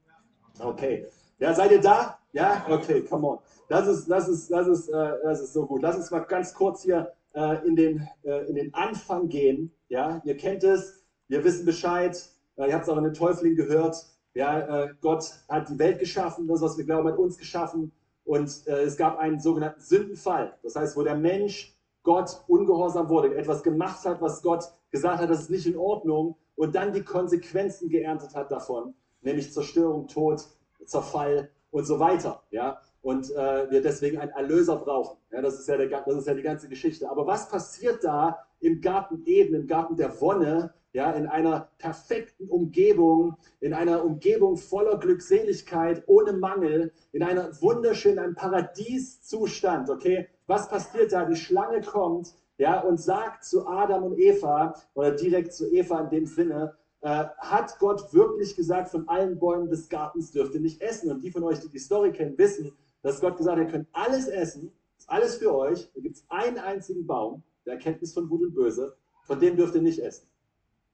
[0.60, 1.08] Okay.
[1.44, 2.20] Ja, seid ihr da?
[2.32, 2.66] Ja?
[2.70, 3.40] Okay, come on.
[3.68, 5.82] Das ist, das ist, das ist, äh, das ist so gut.
[5.82, 9.70] Lass uns mal ganz kurz hier äh, in, den, äh, in den Anfang gehen.
[9.90, 12.18] Ja, ihr kennt es, wir wissen Bescheid.
[12.56, 13.98] Äh, ihr habt es auch in den Teufeln gehört.
[14.36, 17.92] Ja, äh, Gott hat die Welt geschaffen, das, was wir glauben, hat uns geschaffen.
[18.24, 20.58] Und äh, es gab einen sogenannten Sündenfall.
[20.64, 25.30] Das heißt, wo der Mensch Gott ungehorsam wurde, etwas gemacht hat, was Gott gesagt hat,
[25.30, 30.46] das ist nicht in Ordnung und dann die Konsequenzen geerntet hat davon, nämlich Zerstörung, Tod,
[30.86, 32.44] Zerfall und so weiter.
[32.52, 32.80] Ja?
[33.02, 35.18] Und äh, wir deswegen einen Erlöser brauchen.
[35.32, 37.10] Ja, das, ist ja der, das ist ja die ganze Geschichte.
[37.10, 42.48] Aber was passiert da im Garten Eden, im Garten der Wonne, ja, in einer perfekten
[42.48, 50.28] Umgebung, in einer Umgebung voller Glückseligkeit, ohne Mangel, in einer wunderschönen, einem Paradieszustand, okay?
[50.46, 51.26] Was passiert da?
[51.26, 56.10] Die Schlange kommt, ja, und sagt zu Adam und Eva, oder direkt zu Eva in
[56.10, 60.82] dem Sinne, äh, hat Gott wirklich gesagt, von allen Bäumen des Gartens dürft ihr nicht
[60.82, 61.12] essen.
[61.12, 63.90] Und die von euch, die die Story kennen, wissen, dass Gott gesagt hat, ihr könnt
[63.92, 65.92] alles essen, ist alles für euch.
[65.94, 69.76] Da gibt es einen einzigen Baum, der Erkenntnis von Gut und Böse, von dem dürft
[69.76, 70.28] ihr nicht essen.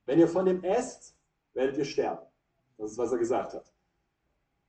[0.07, 1.15] Wenn ihr von dem esst,
[1.53, 2.25] werdet ihr sterben.
[2.79, 3.71] Das ist, was er gesagt hat.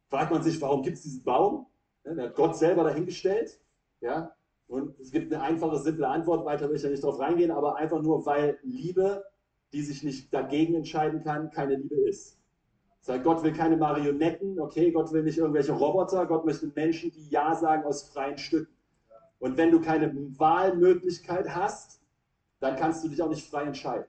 [0.09, 1.67] Fragt man sich, warum gibt es diesen Baum?
[2.05, 3.59] Ja, der hat Gott selber dahingestellt.
[4.03, 4.37] Ja?
[4.67, 7.77] Und es gibt eine einfache, simple Antwort, weiter will ich ja nicht drauf reingehen, aber
[7.77, 9.25] einfach nur, weil Liebe,
[9.73, 12.39] die sich nicht dagegen entscheiden kann, keine Liebe ist.
[13.01, 17.29] Sagt, Gott will keine Marionetten, okay, Gott will nicht irgendwelche Roboter, Gott möchte Menschen, die
[17.31, 18.75] Ja sagen aus freien Stücken.
[19.39, 22.03] Und wenn du keine Wahlmöglichkeit hast,
[22.61, 24.05] dann kannst du dich auch nicht frei entscheiden.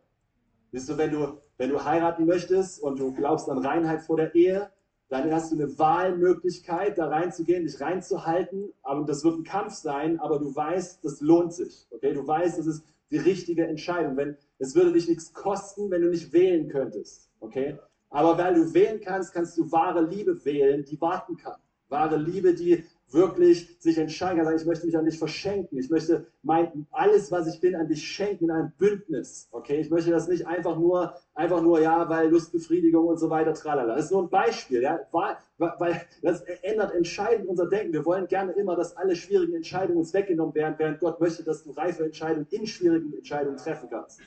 [0.73, 4.35] Siehst du, wenn du, wenn du heiraten möchtest und du glaubst an Reinheit vor der
[4.35, 4.69] Ehe,
[5.07, 8.71] dann hast du eine Wahlmöglichkeit, da reinzugehen, dich reinzuhalten.
[8.81, 11.85] Aber das wird ein Kampf sein, aber du weißt, das lohnt sich.
[11.91, 14.15] Okay, du weißt, das ist die richtige Entscheidung.
[14.15, 17.29] Wenn, es würde dich nichts kosten, wenn du nicht wählen könntest.
[17.39, 17.77] Okay,
[18.11, 21.55] aber weil du wählen kannst, kannst du wahre Liebe wählen, die warten kann.
[21.89, 25.77] Wahre Liebe, die wirklich sich entscheiden kann, sagen, ich möchte mich an dich verschenken.
[25.77, 29.49] Ich möchte mein, alles, was ich bin, an dich schenken in einem Bündnis.
[29.51, 33.53] Okay, ich möchte das nicht einfach nur, einfach nur, ja, weil Lustbefriedigung und so weiter,
[33.53, 33.95] tralala.
[33.95, 37.93] Das ist nur ein Beispiel, ja, weil, weil das ändert entscheidend unser Denken.
[37.93, 41.63] Wir wollen gerne immer, dass alle schwierigen Entscheidungen uns weggenommen werden, während Gott möchte, dass
[41.63, 44.21] du reife Entscheidungen in schwierigen Entscheidungen treffen kannst.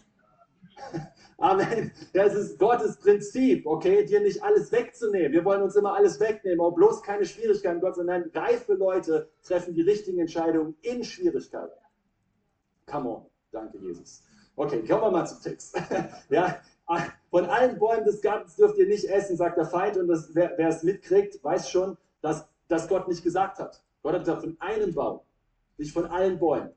[1.38, 1.92] Amen.
[2.12, 5.32] Das ist Gottes Prinzip, okay, dir nicht alles wegzunehmen.
[5.32, 7.80] Wir wollen uns immer alles wegnehmen, aber bloß keine Schwierigkeiten.
[7.80, 11.72] Gott sei Dank, reife Leute treffen die richtigen Entscheidungen in Schwierigkeiten.
[12.86, 13.26] Come on.
[13.50, 14.22] Danke, Jesus.
[14.56, 15.76] Okay, kommen wir mal zum Text.
[16.28, 16.60] ja,
[17.30, 19.96] von allen Bäumen des Gartens dürft ihr nicht essen, sagt der Feind.
[19.96, 23.82] Und das, wer, wer, es mitkriegt, weiß schon, dass, dass Gott nicht gesagt hat.
[24.02, 25.20] Gott hat gesagt, von einem Baum,
[25.78, 26.70] nicht von allen Bäumen.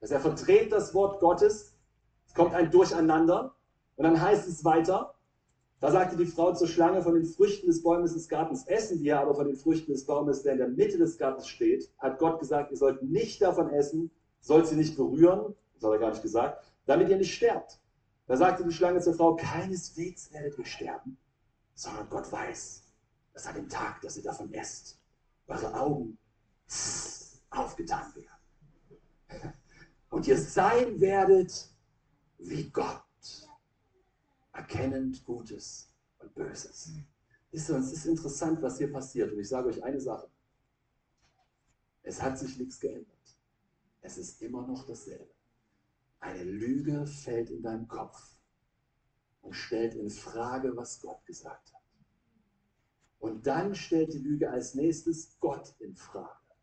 [0.00, 1.73] Also er verdreht das Wort Gottes.
[2.34, 3.54] Kommt ein Durcheinander.
[3.96, 5.14] Und dann heißt es weiter,
[5.80, 9.20] da sagte die Frau zur Schlange, von den Früchten des Baumes des Gartens essen wir,
[9.20, 12.40] aber von den Früchten des Baumes, der in der Mitte des Gartens steht, hat Gott
[12.40, 16.22] gesagt, ihr sollt nicht davon essen, sollt sie nicht berühren, das hat er gar nicht
[16.22, 17.80] gesagt, damit ihr nicht sterbt.
[18.26, 21.18] Da sagte die Schlange zur Frau, keineswegs werdet ihr sterben,
[21.74, 22.84] sondern Gott weiß,
[23.34, 24.98] dass an dem Tag, dass ihr davon esst,
[25.48, 26.16] eure Augen
[27.50, 29.52] aufgetan werden.
[30.08, 31.68] Und ihr sein werdet
[32.48, 33.02] wie Gott
[34.52, 36.90] erkennend Gutes und Böses.
[37.50, 39.32] Ist es ist interessant, was hier passiert.
[39.32, 40.28] Und ich sage euch eine Sache.
[42.02, 43.08] Es hat sich nichts geändert.
[44.02, 45.32] Es ist immer noch dasselbe.
[46.20, 48.38] Eine Lüge fällt in deinem Kopf
[49.42, 51.82] und stellt in Frage, was Gott gesagt hat.
[53.20, 56.54] Und dann stellt die Lüge als nächstes Gott in Frage,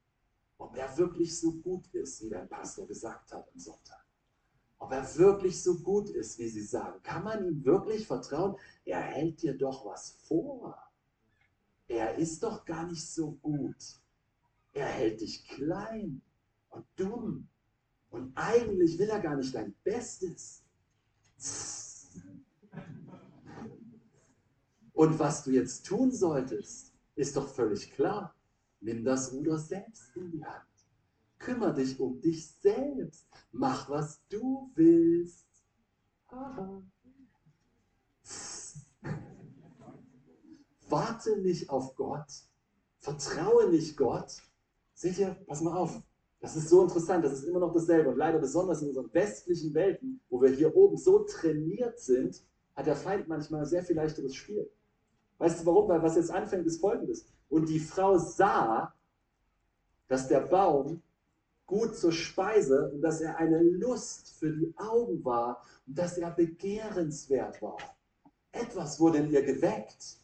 [0.59, 4.00] ob er wirklich so gut ist, wie dein Pastor gesagt hat am Sonntag
[4.81, 7.01] ob er wirklich so gut ist, wie sie sagen.
[7.03, 8.55] Kann man ihm wirklich vertrauen?
[8.83, 10.75] Er hält dir doch was vor.
[11.87, 13.75] Er ist doch gar nicht so gut.
[14.73, 16.23] Er hält dich klein
[16.69, 17.47] und dumm.
[18.09, 20.63] Und eigentlich will er gar nicht dein Bestes.
[24.93, 28.33] Und was du jetzt tun solltest, ist doch völlig klar.
[28.79, 30.70] Nimm das Ruder selbst in die Hand.
[31.41, 33.27] Kümmer dich um dich selbst.
[33.51, 35.47] Mach, was du willst.
[40.87, 42.31] Warte nicht auf Gott.
[42.99, 44.41] Vertraue nicht Gott.
[44.93, 46.01] Seht ihr, pass mal auf.
[46.39, 48.09] Das ist so interessant, das ist immer noch dasselbe.
[48.09, 52.43] Und leider besonders in unseren westlichen Welten, wo wir hier oben so trainiert sind,
[52.75, 54.69] hat der Feind manchmal ein sehr viel leichteres Spiel.
[55.39, 55.89] Weißt du warum?
[55.89, 57.25] Weil was jetzt anfängt, ist folgendes.
[57.49, 58.93] Und die Frau sah,
[60.07, 61.01] dass der Baum
[61.71, 66.29] gut zur Speise und dass er eine Lust für die Augen war und dass er
[66.31, 67.77] begehrenswert war.
[68.51, 70.19] Etwas wurde in ihr geweckt.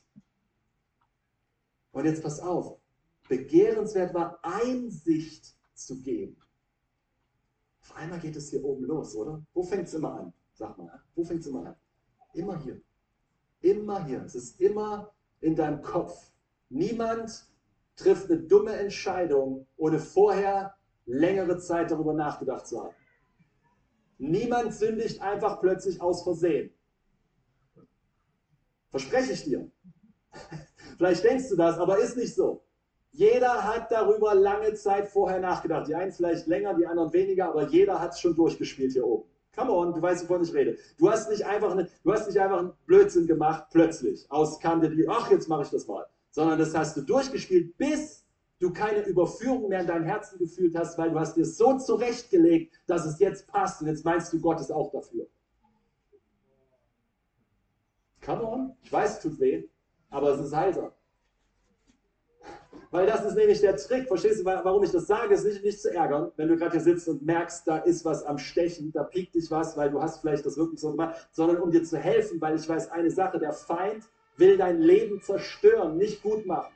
[1.94, 2.78] Und jetzt pass auf,
[3.30, 6.36] begehrenswert war Einsicht zu geben.
[7.82, 9.42] Auf einmal geht es hier oben los, oder?
[9.54, 10.34] Wo fängt es immer an?
[10.54, 11.76] Sag mal, wo fängt es immer an?
[12.34, 12.82] Immer hier.
[13.62, 14.22] Immer hier.
[14.26, 16.34] Es ist immer in deinem Kopf.
[16.68, 17.48] Niemand
[17.96, 20.77] trifft eine dumme Entscheidung, ohne vorher
[21.08, 22.96] längere Zeit darüber nachgedacht zu haben.
[24.20, 26.72] Niemand sündigt einfach plötzlich aus Versehen.
[28.90, 29.70] Verspreche ich dir.
[30.98, 32.64] Vielleicht denkst du das, aber ist nicht so.
[33.12, 35.88] Jeder hat darüber lange Zeit vorher nachgedacht.
[35.88, 39.28] Die einen vielleicht länger, die anderen weniger, aber jeder hat es schon durchgespielt hier oben.
[39.56, 40.78] Come on, du weißt, wovon ich rede.
[41.00, 44.30] Du hast nicht einfach, eine, du hast nicht einfach einen Blödsinn gemacht, plötzlich.
[44.30, 46.06] Aus kam dir ach, jetzt mache ich das mal.
[46.30, 48.17] Sondern das hast du durchgespielt, bis
[48.60, 52.80] du keine Überführung mehr in deinem Herzen gefühlt hast, weil du hast dir so zurechtgelegt,
[52.88, 55.28] dass es jetzt passt und jetzt meinst du, Gott ist auch dafür.
[58.26, 59.64] Come on, ich weiß, es tut weh,
[60.10, 60.92] aber es ist heilsam.
[62.92, 64.08] Weil das ist nämlich der Trick.
[64.08, 65.34] Verstehst du, warum ich das sage?
[65.34, 68.24] Ist nicht, nicht zu ärgern, wenn du gerade hier sitzt und merkst, da ist was
[68.24, 71.58] am Stechen, da piekt dich was, weil du hast vielleicht das wirklich so gemacht, sondern
[71.58, 74.06] um dir zu helfen, weil ich weiß eine Sache, der Feind
[74.38, 76.74] will dein Leben zerstören, nicht gut machen.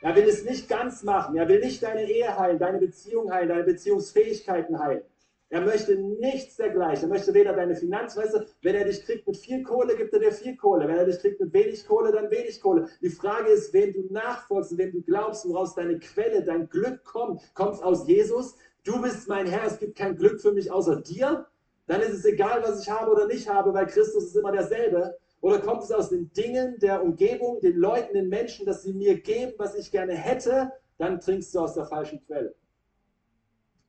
[0.00, 1.36] Er will es nicht ganz machen.
[1.36, 5.02] Er will nicht deine Ehe heilen, deine Beziehung heilen, deine Beziehungsfähigkeiten heilen.
[5.50, 7.08] Er möchte nichts dergleichen.
[7.08, 8.22] Er möchte weder deine Finanzen,
[8.62, 10.86] wenn er dich kriegt mit viel Kohle, gibt er dir viel Kohle.
[10.86, 12.88] Wenn er dich kriegt mit wenig Kohle, dann wenig Kohle.
[13.00, 17.02] Die Frage ist, wem du nachfolgst und wem du glaubst, woraus deine Quelle, dein Glück
[17.04, 17.40] kommt.
[17.54, 18.56] Kommt es aus Jesus?
[18.84, 21.46] Du bist mein Herr, es gibt kein Glück für mich außer dir.
[21.86, 25.16] Dann ist es egal, was ich habe oder nicht habe, weil Christus ist immer derselbe.
[25.40, 29.20] Oder kommt es aus den Dingen der Umgebung, den Leuten, den Menschen, dass sie mir
[29.20, 30.72] geben, was ich gerne hätte?
[30.98, 32.54] Dann trinkst du aus der falschen Quelle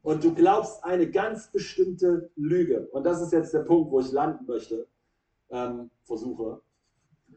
[0.02, 2.88] und du glaubst eine ganz bestimmte Lüge.
[2.92, 4.88] Und das ist jetzt der Punkt, wo ich landen möchte.
[5.50, 6.62] Ähm, versuche.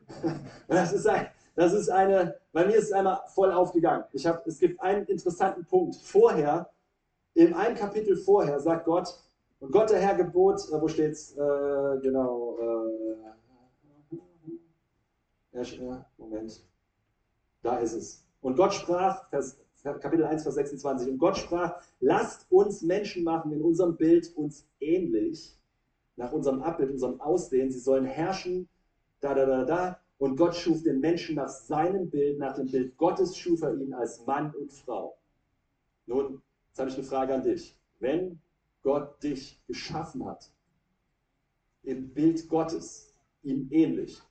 [0.69, 4.05] Das ist, ein, das ist eine, bei mir ist es einmal voll aufgegangen.
[4.13, 5.97] Ich hab, es gibt einen interessanten Punkt.
[5.97, 6.71] Vorher,
[7.35, 9.09] in einem Kapitel vorher, sagt Gott,
[9.61, 11.33] und Gott der Herr gebot, äh, wo steht's?
[11.33, 12.57] Äh, genau.
[12.59, 13.42] Äh,
[15.53, 16.65] Moment.
[17.63, 18.25] Da ist es.
[18.41, 21.11] Und Gott sprach, Vers Kapitel 1, Vers 26.
[21.11, 25.59] Und Gott sprach, lasst uns Menschen machen in unserem Bild uns ähnlich,
[26.17, 27.71] nach unserem Abbild, unserem Aussehen.
[27.71, 28.69] Sie sollen herrschen,
[29.21, 30.01] da, da, da, da.
[30.19, 33.93] Und Gott schuf den Menschen nach seinem Bild, nach dem Bild Gottes schuf er ihn
[33.93, 35.17] als Mann und Frau.
[36.07, 37.77] Nun, jetzt habe ich eine Frage an dich.
[37.99, 38.41] Wenn
[38.83, 40.51] Gott dich geschaffen hat,
[41.83, 43.13] im Bild Gottes,
[43.43, 44.23] ihm ähnlich,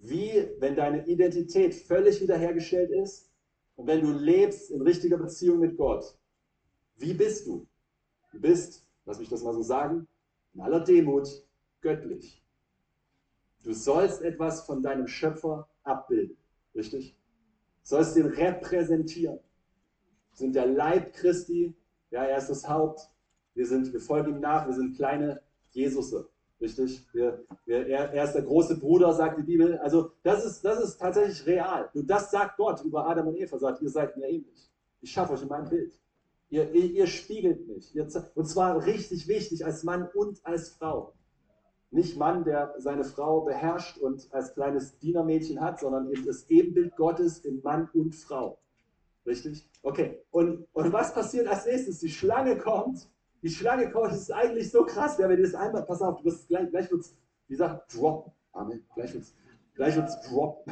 [0.00, 3.30] wie, wenn deine Identität völlig wiederhergestellt ist,
[3.76, 6.18] und wenn du lebst in richtiger Beziehung mit Gott,
[6.96, 7.66] wie bist du?
[8.32, 10.06] Du bist, lass mich das mal so sagen,
[10.52, 11.28] in aller Demut
[11.80, 12.42] göttlich.
[13.62, 16.36] Du sollst etwas von deinem Schöpfer abbilden,
[16.74, 17.16] richtig?
[17.82, 19.38] Du sollst ihn repräsentieren.
[20.30, 21.74] Wir sind der Leib Christi,
[22.10, 23.00] ja, er ist das Haupt.
[23.54, 26.28] Wir, sind, wir folgen ihm nach, wir sind kleine Jesusse.
[26.60, 27.06] Richtig?
[27.12, 29.78] Wir, wir, er, er, ist der große Bruder, sagt die Bibel.
[29.78, 31.88] Also das ist, das ist tatsächlich real.
[31.94, 34.70] Und das sagt Gott über Adam und Eva, sagt, ihr seid mir ähnlich.
[35.00, 35.98] Ich schaffe euch in meinem Bild.
[36.50, 37.94] Ihr, ihr, ihr spiegelt mich.
[37.94, 41.14] Ihr, und zwar richtig wichtig, als Mann und als Frau.
[41.92, 47.38] Nicht Mann, der seine Frau beherrscht und als kleines Dienermädchen hat, sondern das Ebenbild Gottes
[47.38, 48.58] in Mann und Frau.
[49.24, 49.68] Richtig?
[49.82, 50.20] Okay.
[50.30, 52.00] Und, und was passiert als nächstes?
[52.00, 53.08] Die Schlange kommt
[53.42, 56.18] die Schlange kommt, das ist eigentlich so krass, ja, wenn du das einmal, pass auf,
[56.18, 57.14] du wirst gleich, gleich wird's,
[57.46, 58.32] wie gesagt, drop.
[58.52, 58.84] Amen.
[58.94, 59.34] Gleich wird's,
[59.74, 60.66] gleich wird's drop.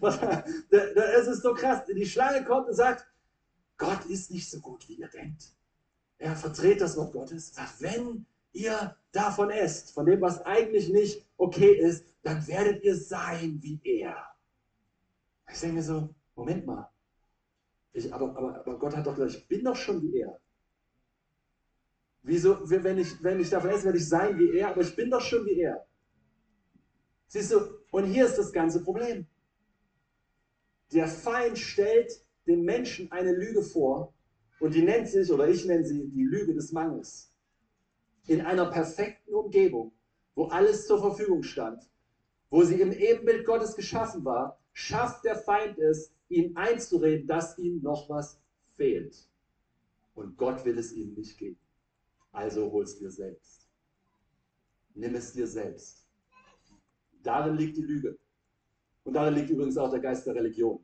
[0.00, 1.84] es ist so krass.
[1.86, 3.06] Die Schlange kommt und sagt,
[3.76, 5.52] Gott ist nicht so gut, wie ihr denkt.
[6.18, 11.26] Er verdreht das Wort Gottes, sagt, wenn ihr davon esst, von dem, was eigentlich nicht
[11.36, 14.16] okay ist, dann werdet ihr sein wie er.
[15.50, 16.90] Ich denke mir so, Moment mal.
[17.92, 20.40] Ich, aber, aber, aber Gott hat doch gesagt, ich bin doch schon wie er.
[22.28, 25.10] Wieso, wenn ich, wenn ich davon esse, werde ich sein wie er, aber ich bin
[25.10, 25.86] doch schon wie er.
[27.26, 27.58] Siehst du,
[27.90, 29.26] und hier ist das ganze Problem.
[30.92, 32.12] Der Feind stellt
[32.46, 34.12] dem Menschen eine Lüge vor
[34.60, 37.32] und die nennt sich, oder ich nenne sie, die Lüge des Mangels.
[38.26, 39.92] In einer perfekten Umgebung,
[40.34, 41.82] wo alles zur Verfügung stand,
[42.50, 47.80] wo sie im Ebenbild Gottes geschaffen war, schafft der Feind es, ihm einzureden, dass ihm
[47.80, 48.38] noch was
[48.76, 49.16] fehlt.
[50.14, 51.58] Und Gott will es ihm nicht geben.
[52.32, 53.68] Also hol es dir selbst.
[54.94, 56.06] Nimm es dir selbst.
[57.22, 58.18] Darin liegt die Lüge.
[59.04, 60.80] Und darin liegt übrigens auch der Geist der Religion.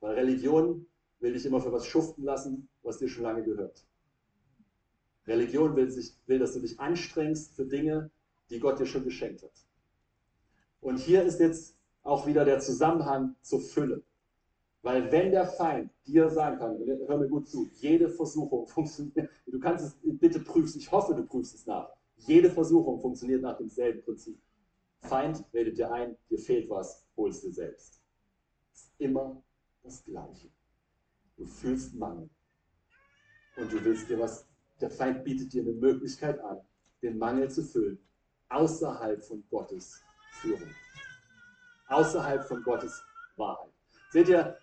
[0.00, 0.86] Weil Religion
[1.20, 3.86] will dich immer für was schuften lassen, was dir schon lange gehört.
[5.26, 8.10] Religion will, sich, will, dass du dich anstrengst für Dinge,
[8.50, 9.66] die Gott dir schon geschenkt hat.
[10.80, 14.04] Und hier ist jetzt auch wieder der Zusammenhang zur Fülle.
[14.86, 19.58] Weil wenn der Feind dir sagen kann, hör mir gut zu, jede Versuchung funktioniert, du
[19.58, 21.90] kannst es, bitte prüfst, ich hoffe, du prüfst es nach.
[22.18, 24.40] Jede Versuchung funktioniert nach demselben Prinzip.
[25.00, 28.00] Feind redet dir ein, dir fehlt was, holst dir selbst.
[28.72, 29.42] Es ist immer
[29.82, 30.50] das Gleiche.
[31.36, 32.30] Du fühlst Mangel.
[33.56, 34.46] Und du willst dir was,
[34.80, 36.60] der Feind bietet dir eine Möglichkeit an,
[37.02, 37.98] den Mangel zu füllen,
[38.50, 40.70] außerhalb von Gottes Führung.
[41.88, 43.02] Außerhalb von Gottes
[43.34, 43.75] Wahrheit.
[44.16, 44.56] Seht ihr,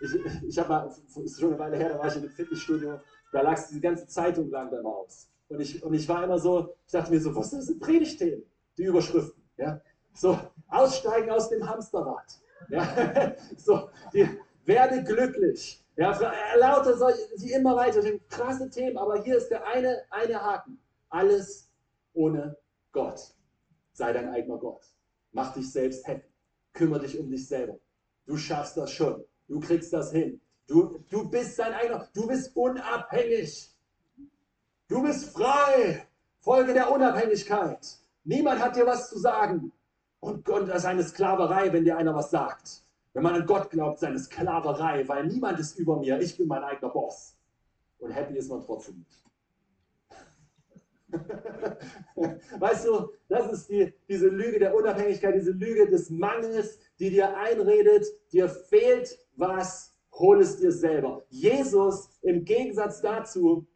[0.00, 2.30] ich, ich, ich habe mal, ist schon eine Weile her, da war ich in einem
[2.30, 3.00] Fitnessstudio,
[3.32, 5.28] da lag die ganze Zeitung lang da immer aus.
[5.48, 7.80] Und ich, und ich war immer so, ich dachte mir so, was sind das für
[7.80, 8.44] Predigtthemen?
[8.78, 9.42] Die Überschriften.
[9.56, 9.80] Ja?
[10.12, 12.38] So, aussteigen aus dem Hamsterrad.
[12.68, 13.34] Ja?
[13.56, 14.28] So, die,
[14.64, 15.84] werde glücklich.
[15.96, 16.16] Ja,
[16.56, 16.96] lauter
[17.34, 20.78] sie immer weiter, sind krasse Themen, aber hier ist der eine, eine Haken.
[21.08, 21.68] Alles
[22.12, 22.56] ohne
[22.92, 23.34] Gott.
[23.94, 24.84] Sei dein eigener Gott.
[25.32, 26.28] Mach dich selbst happy.
[26.72, 27.76] Kümmere dich um dich selber.
[28.30, 29.24] Du schaffst das schon.
[29.48, 30.40] Du kriegst das hin.
[30.68, 33.74] Du, du bist dein eigener, du bist unabhängig.
[34.86, 36.06] Du bist frei.
[36.38, 37.98] Folge der Unabhängigkeit.
[38.22, 39.72] Niemand hat dir was zu sagen.
[40.20, 42.84] Und, das ist eine Sklaverei, wenn dir einer was sagt.
[43.14, 46.62] Wenn man an Gott glaubt, seine Sklaverei, weil niemand ist über mir, ich bin mein
[46.62, 47.36] eigener Boss.
[47.98, 49.24] Und happy ist man trotzdem nicht.
[52.58, 57.36] weißt du, das ist die, diese Lüge der Unabhängigkeit, diese Lüge des Mangels, die dir
[57.36, 61.24] einredet, dir fehlt was, hol es dir selber.
[61.28, 63.66] Jesus im Gegensatz dazu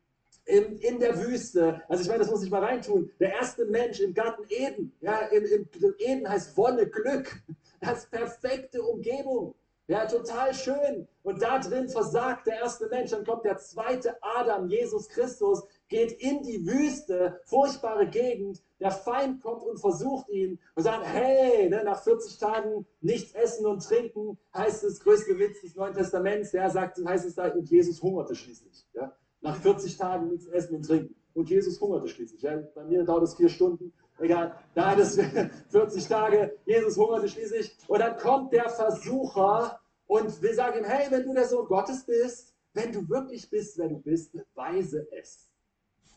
[0.46, 4.00] in, in der Wüste, also ich meine, das muss ich mal reintun, der erste Mensch
[4.00, 7.42] im Garten Eden, ja, im, im Eden heißt Wonne, Glück,
[7.80, 9.54] das perfekte Umgebung.
[9.86, 11.06] Ja, total schön.
[11.22, 13.10] Und da drin versagt der erste Mensch.
[13.10, 18.62] Dann kommt der zweite Adam, Jesus Christus, geht in die Wüste, furchtbare Gegend.
[18.80, 23.66] Der Feind kommt und versucht ihn und sagt, hey, ne, nach 40 Tagen nichts essen
[23.66, 27.70] und trinken, heißt es, größte Witz des Neuen Testaments, der sagt, heißt es da, und
[27.70, 28.86] Jesus hungerte schließlich.
[28.94, 29.16] Ja?
[29.40, 31.14] Nach 40 Tagen nichts essen und trinken.
[31.34, 32.42] Und Jesus hungerte schließlich.
[32.42, 32.56] Ja?
[32.74, 33.92] Bei mir dauert es vier Stunden.
[34.18, 35.18] Egal, da hat es
[35.70, 37.76] 40 Tage, Jesus hungerte schließlich.
[37.88, 42.04] Und dann kommt der Versucher und will sagen ihm, hey, wenn du der Sohn Gottes
[42.04, 45.48] bist, wenn du wirklich bist, wer du bist, beweise es.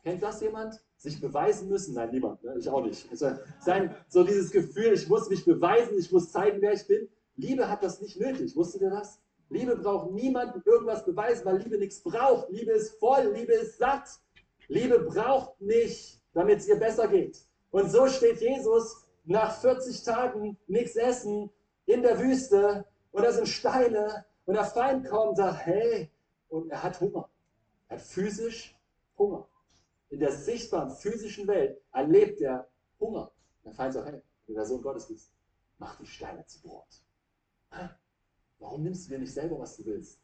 [0.08, 0.80] Kennt das jemand?
[0.96, 1.94] Sich beweisen müssen?
[1.94, 2.42] Nein, niemand.
[2.42, 2.56] Ne?
[2.58, 3.12] Ich auch nicht.
[3.12, 7.10] Also sein, so dieses Gefühl, ich muss mich beweisen, ich muss zeigen, wer ich bin.
[7.36, 8.56] Liebe hat das nicht nötig.
[8.56, 9.20] Wusstet ihr das?
[9.50, 12.50] Liebe braucht niemanden irgendwas beweisen, weil Liebe nichts braucht.
[12.50, 14.08] Liebe ist voll, Liebe ist satt.
[14.70, 17.42] Liebe braucht nicht, damit es ihr besser geht.
[17.72, 21.50] Und so steht Jesus nach 40 Tagen nichts essen
[21.86, 26.10] in der Wüste und da sind Steine und der Feind kommt und sagt, hey,
[26.48, 27.30] und er hat Hunger.
[27.90, 28.74] Er hat physisch
[29.18, 29.46] Hunger.
[30.10, 32.68] In der sichtbaren physischen Welt erlebt er
[33.00, 33.32] Hunger.
[33.64, 35.34] Der Feind sagt, hey, wenn du der Sohn Gottes bist,
[35.78, 36.88] mach die Steine zu Brot.
[38.60, 40.20] Warum nimmst du dir nicht selber, was du willst?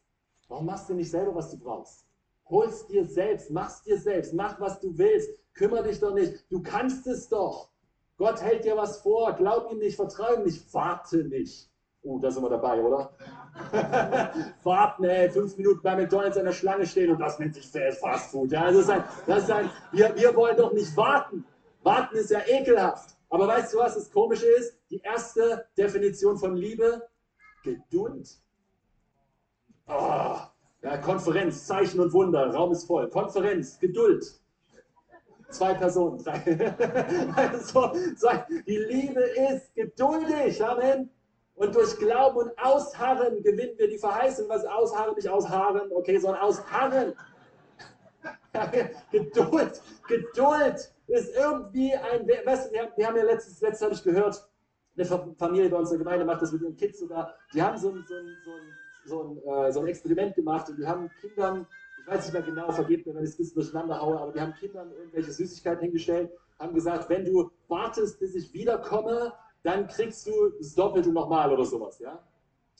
[0.48, 2.06] Warum machst du nicht selber, was du brauchst?
[2.46, 5.30] Hol's dir selbst, mach's dir selbst, mach, was du willst.
[5.54, 6.44] Kümmere dich doch nicht.
[6.50, 7.70] Du kannst es doch.
[8.16, 9.32] Gott hält dir was vor.
[9.34, 11.70] Glaub ihm nicht, vertraue ihm nicht, warte nicht.
[12.02, 13.16] Uh, da sind wir dabei, oder?
[14.64, 18.30] Warten, ey, fünf Minuten bei McDonalds an der Schlange stehen und das nennt sich Fast
[18.30, 18.50] Food.
[18.50, 21.44] Ja, das ist ein, das ist ein, wir, wir wollen doch nicht warten.
[21.82, 23.16] Warten ist ja ekelhaft.
[23.28, 24.78] Aber weißt du, was das Komische ist?
[24.90, 27.02] Die erste Definition von Liebe,
[27.62, 28.28] Geduld.
[29.86, 30.38] Oh,
[30.82, 33.08] ja, Konferenz, Zeichen und Wunder, Raum ist voll.
[33.08, 34.24] Konferenz, Geduld.
[35.50, 36.40] Zwei Personen, drei.
[37.36, 37.92] also,
[38.66, 40.64] die Liebe ist geduldig.
[40.64, 41.10] Amen.
[41.56, 44.48] Und durch Glauben und Ausharren gewinnen wir die Verheißung.
[44.48, 45.14] Was ausharren?
[45.14, 47.14] Nicht ausharren, okay, sondern ausharren.
[49.10, 52.26] Geduld, Geduld ist irgendwie ein.
[52.44, 54.48] Weißt wir haben ja letztes, letztes habe ich gehört,
[54.96, 57.34] eine Familie bei uns in der Gemeinde macht das mit ihren Kids sogar.
[57.52, 60.68] Die haben so ein, so ein, so ein, so ein, äh, so ein Experiment gemacht
[60.68, 61.66] und die haben Kindern
[62.04, 64.32] ich weiß nicht mehr genau, vergebt mir, wenn ich es ein bisschen durcheinander haue, aber
[64.32, 69.32] die haben Kindern irgendwelche Süßigkeiten hingestellt, haben gesagt, wenn du wartest, bis ich wiederkomme,
[69.64, 72.22] dann kriegst du das Doppelte nochmal oder sowas, ja.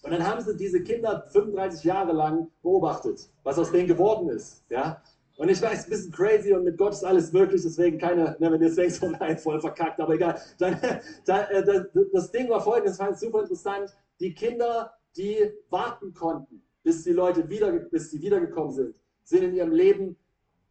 [0.03, 4.63] Und dann haben sie diese Kinder 35 Jahre lang beobachtet, was aus denen geworden ist,
[4.69, 5.03] ja.
[5.37, 8.53] Und ich weiß, ein bisschen crazy und mit Gott ist alles möglich, deswegen keine, ne,
[8.53, 10.39] wenn ihr jetzt denkst, oh nein, voll verkackt, aber egal.
[10.59, 10.79] Dann,
[11.25, 13.97] dann, äh, das, das Ding war folgendes, fand ich super interessant.
[14.21, 19.55] Die Kinder, die warten konnten, bis die Leute wieder, bis sie wiedergekommen sind, sind in
[19.55, 20.17] ihrem Leben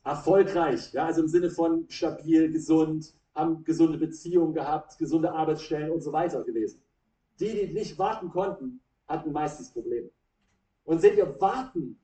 [0.05, 6.01] erfolgreich, ja, also im Sinne von stabil, gesund, haben gesunde Beziehungen gehabt, gesunde Arbeitsstellen und
[6.01, 6.81] so weiter gewesen.
[7.39, 10.09] Die, die nicht warten konnten, hatten meistens Probleme.
[10.85, 11.99] Und seht ihr, warten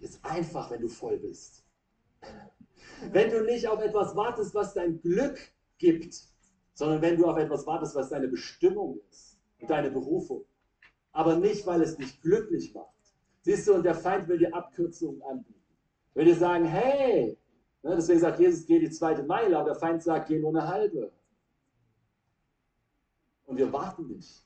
[0.00, 1.64] ist einfach, wenn du voll bist.
[3.12, 5.38] Wenn du nicht auf etwas wartest, was dein Glück
[5.78, 6.14] gibt,
[6.74, 10.44] sondern wenn du auf etwas wartest, was deine Bestimmung ist und deine Berufung.
[11.12, 12.88] Aber nicht, weil es dich glücklich macht.
[13.42, 15.62] Siehst du, und der Feind will dir Abkürzungen anbieten.
[16.14, 17.38] Will dir sagen, hey,
[17.84, 21.12] deswegen sagt Jesus, geh die zweite Meile, aber der Feind sagt, geh nur eine halbe.
[23.46, 24.42] Und wir warten nicht.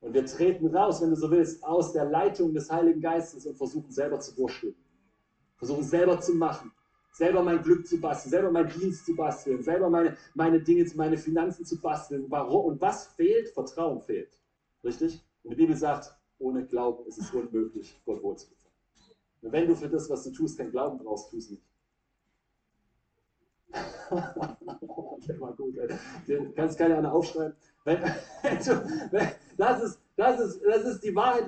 [0.00, 3.56] Und wir treten raus, wenn du so willst, aus der Leitung des Heiligen Geistes und
[3.56, 4.74] versuchen selber zu wursteln.
[5.56, 6.70] Versuchen selber zu machen.
[7.12, 11.16] Selber mein Glück zu basteln, selber meinen Dienst zu basteln, selber meine, meine Dinge, meine
[11.16, 12.26] Finanzen zu basteln.
[12.28, 12.66] Warum?
[12.66, 13.48] Und was fehlt?
[13.50, 14.36] Vertrauen fehlt.
[14.82, 15.24] Richtig?
[15.44, 18.74] Und die Bibel sagt, ohne Glauben ist es unmöglich, Gott wohl zu gefallen.
[19.42, 21.62] Und wenn du für das, was du tust, kein Glauben brauchst, tu es nicht.
[25.26, 26.52] Der war gut, ey.
[26.54, 27.56] Kannst keine einer aufschreiben.
[27.84, 28.00] Wenn,
[29.58, 31.44] das, ist, das, ist, das ist die Wahrheit.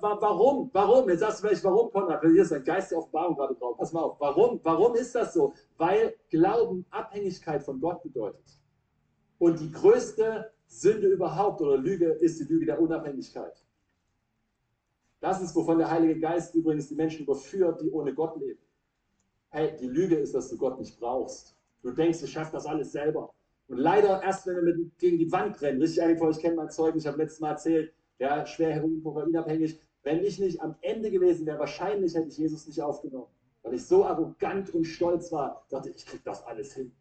[0.00, 0.68] Warum?
[0.72, 1.08] Warum?
[1.08, 2.20] Jetzt sagst du vielleicht, warum, Konrad?
[2.20, 3.78] Hier ist ein Geist der Offenbarung gerade drauf.
[3.78, 4.20] Pass mal auf.
[4.20, 4.60] Warum?
[4.62, 5.54] Warum ist das so?
[5.78, 8.44] Weil Glauben Abhängigkeit von Gott bedeutet.
[9.38, 13.64] Und die größte Sünde überhaupt oder Lüge ist die Lüge der Unabhängigkeit.
[15.20, 18.60] Das ist, wovon der Heilige Geist übrigens die Menschen überführt, die ohne Gott leben.
[19.48, 21.56] Hey, die Lüge ist, dass du Gott nicht brauchst.
[21.82, 23.32] Du denkst, du schaffst das alles selber.
[23.68, 26.70] Und leider erst, wenn wir mit, gegen die Wand rennen, richtig einfach, ich kenne mein
[26.70, 29.80] Zeug, ich habe letztes Mal erzählt, ja, schwer Heroin, Kokainabhängig.
[30.02, 33.28] Wenn ich nicht am Ende gewesen wäre, wahrscheinlich hätte ich Jesus nicht aufgenommen.
[33.62, 36.92] Weil ich so arrogant und stolz war, dachte ich, krieg das alles hin.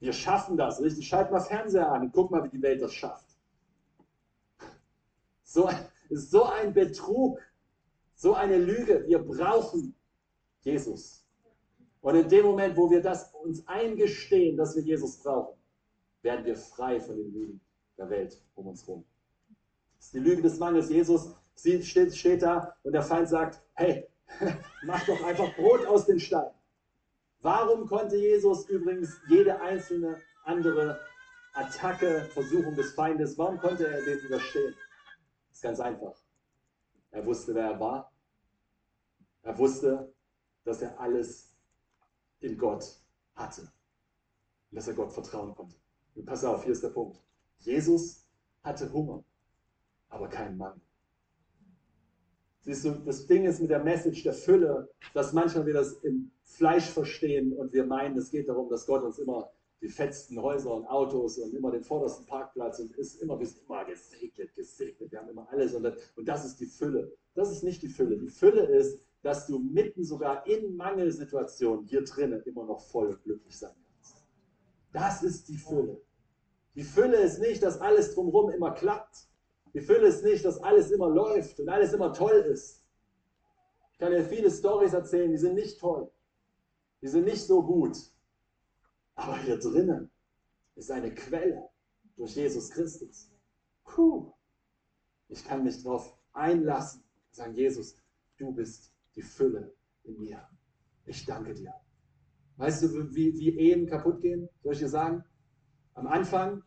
[0.00, 1.06] Wir schaffen das, richtig?
[1.06, 3.36] Schalt mal Fernseher an und guck mal, wie die Welt das schafft.
[5.44, 5.70] So,
[6.10, 7.40] so ein Betrug,
[8.14, 9.04] so eine Lüge.
[9.06, 9.94] Wir brauchen
[10.60, 11.21] Jesus.
[12.02, 15.56] Und in dem Moment, wo wir das uns eingestehen, dass wir Jesus brauchen,
[16.20, 17.60] werden wir frei von den Lügen
[17.96, 19.04] der Welt um uns herum.
[19.96, 20.90] Das ist die Lüge des Mangels.
[20.90, 24.08] Jesus steht, da und der Feind sagt, hey,
[24.84, 26.50] mach doch einfach Brot aus den Steinen.
[27.40, 30.98] Warum konnte Jesus übrigens jede einzelne andere
[31.54, 34.74] Attacke, Versuchung des Feindes, warum konnte er dem widerstehen?
[35.48, 36.16] Das ist ganz einfach.
[37.10, 38.12] Er wusste, wer er war.
[39.42, 40.12] Er wusste,
[40.64, 41.51] dass er alles
[42.42, 42.84] in Gott
[43.34, 43.62] hatte.
[43.62, 45.76] Und dass er Gott vertrauen konnte.
[46.14, 47.20] Und pass auf, hier ist der Punkt.
[47.58, 48.26] Jesus
[48.62, 49.24] hatte Hunger,
[50.08, 50.80] aber keinen Mangel.
[52.60, 56.30] Siehst du, das Ding ist mit der Message der Fülle, dass manchmal wir das im
[56.44, 60.72] Fleisch verstehen und wir meinen, es geht darum, dass Gott uns immer die fetzten Häuser
[60.72, 65.10] und Autos und immer den vordersten Parkplatz und ist immer, wir sind immer gesegnet, gesegnet,
[65.10, 67.12] wir haben immer alles und das, und das ist die Fülle.
[67.34, 68.16] Das ist nicht die Fülle.
[68.16, 73.58] Die Fülle ist, dass du mitten sogar in Mangelsituationen hier drinnen immer noch voll glücklich
[73.58, 73.74] sein
[74.92, 76.00] das ist die Fülle.
[76.74, 79.28] Die Fülle ist nicht, dass alles drumherum immer klappt.
[79.74, 82.84] Die Fülle ist nicht, dass alles immer läuft und alles immer toll ist.
[83.92, 86.10] Ich kann dir viele Stories erzählen, die sind nicht toll.
[87.00, 87.96] Die sind nicht so gut.
[89.14, 90.10] Aber hier drinnen
[90.76, 91.68] ist eine Quelle
[92.16, 93.30] durch Jesus Christus.
[93.84, 94.32] Puh.
[95.28, 97.96] Ich kann mich darauf einlassen und sagen, Jesus,
[98.36, 99.72] du bist die Fülle
[100.04, 100.46] in mir.
[101.04, 101.74] Ich danke dir.
[102.56, 104.48] Weißt du, wie, wie Ehen kaputt gehen?
[104.62, 105.24] Soll ich dir sagen?
[105.94, 106.62] Am Anfang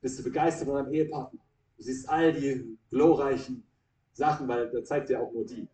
[0.00, 1.40] bist du begeistert von deinem Ehepartner.
[1.76, 3.64] Du siehst all die glorreichen
[4.12, 5.68] Sachen, weil da zeigt dir auch nur die.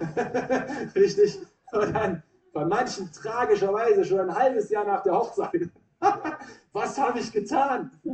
[0.94, 1.38] Richtig?
[1.72, 5.70] Und dann bei manchen tragischerweise schon ein halbes Jahr nach der Hochzeit.
[6.72, 7.90] Was habe ich getan?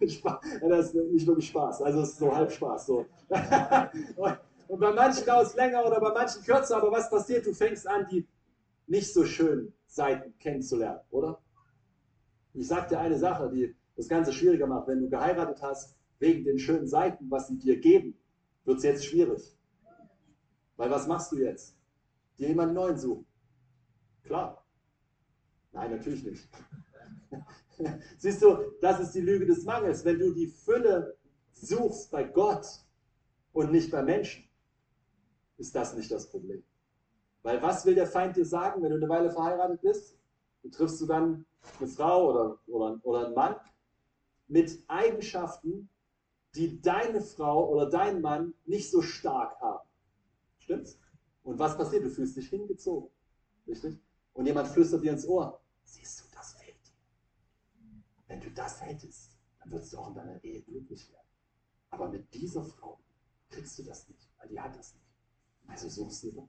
[0.00, 2.86] das ist nicht wirklich Spaß, also es ist so halb Spaß.
[2.86, 3.06] So.
[4.72, 7.44] Und bei manchen dauert es länger oder bei manchen kürzer, aber was passiert?
[7.44, 8.26] Du fängst an, die
[8.86, 11.42] nicht so schönen Seiten kennenzulernen, oder?
[12.54, 14.88] Ich sage dir eine Sache, die das Ganze schwieriger macht.
[14.88, 18.18] Wenn du geheiratet hast, wegen den schönen Seiten, was sie dir geben,
[18.64, 19.42] wird es jetzt schwierig.
[20.78, 21.76] Weil was machst du jetzt?
[22.38, 23.26] Dir jemanden neuen suchen.
[24.24, 24.64] Klar.
[25.72, 26.48] Nein, natürlich nicht.
[28.16, 30.02] Siehst du, das ist die Lüge des Mangels.
[30.06, 31.14] Wenn du die Fülle
[31.50, 32.66] suchst bei Gott
[33.52, 34.48] und nicht bei Menschen,
[35.62, 36.62] ist das nicht das Problem.
[37.42, 40.18] Weil was will der Feind dir sagen, wenn du eine Weile verheiratet bist?
[40.62, 41.46] Du triffst du dann
[41.78, 43.56] eine Frau oder, oder, oder einen Mann
[44.48, 45.88] mit Eigenschaften,
[46.56, 49.88] die deine Frau oder dein Mann nicht so stark haben.
[50.58, 50.98] Stimmt's?
[51.44, 52.04] Und was passiert?
[52.04, 53.10] Du fühlst dich hingezogen.
[53.66, 53.98] Richtig?
[54.34, 55.60] Und jemand flüstert dir ins Ohr.
[55.84, 58.02] Siehst du, das fehlt dir.
[58.26, 61.26] Wenn du das hättest, dann würdest du auch in deiner Ehe glücklich werden.
[61.90, 62.98] Aber mit dieser Frau
[63.48, 65.01] kriegst du das nicht, weil die hat das nicht.
[65.68, 66.48] Also suchst du doch.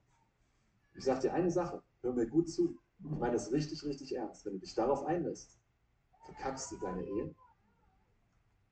[0.94, 2.78] Ich sage dir eine Sache, hör mir gut zu.
[2.98, 4.44] Ich meine das richtig, richtig ernst.
[4.44, 5.58] Wenn du dich darauf einlässt,
[6.24, 7.34] verkackst du deine Ehe,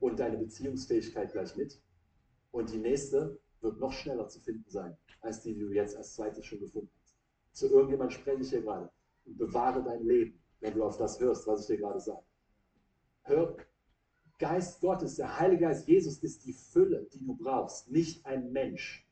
[0.03, 1.81] und deine Beziehungsfähigkeit gleich mit.
[2.51, 6.15] Und die nächste wird noch schneller zu finden sein, als die, die du jetzt als
[6.15, 7.17] zweites schon gefunden hast.
[7.53, 8.91] Zu irgendjemand spreche ich hier gerade
[9.25, 12.25] und bewahre dein Leben, wenn du auf das hörst, was ich dir gerade sage.
[13.23, 13.57] Hör,
[14.39, 19.07] Geist Gottes, der Heilige Geist Jesus ist die Fülle, die du brauchst, nicht ein Mensch.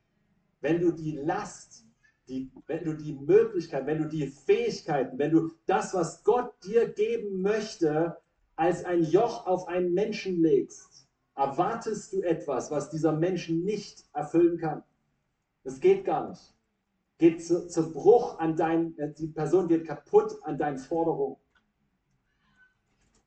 [0.61, 1.85] Wenn du die Last,
[2.27, 6.87] die, wenn du die Möglichkeit, wenn du die Fähigkeiten, wenn du das, was Gott dir
[6.87, 8.17] geben möchte,
[8.55, 14.57] als ein Joch auf einen Menschen legst, erwartest du etwas, was dieser Mensch nicht erfüllen
[14.57, 14.83] kann.
[15.63, 16.55] Das geht gar nicht.
[17.17, 21.37] Geht zu, zu Bruch an dein, äh, die Person geht kaputt an deinen Forderungen.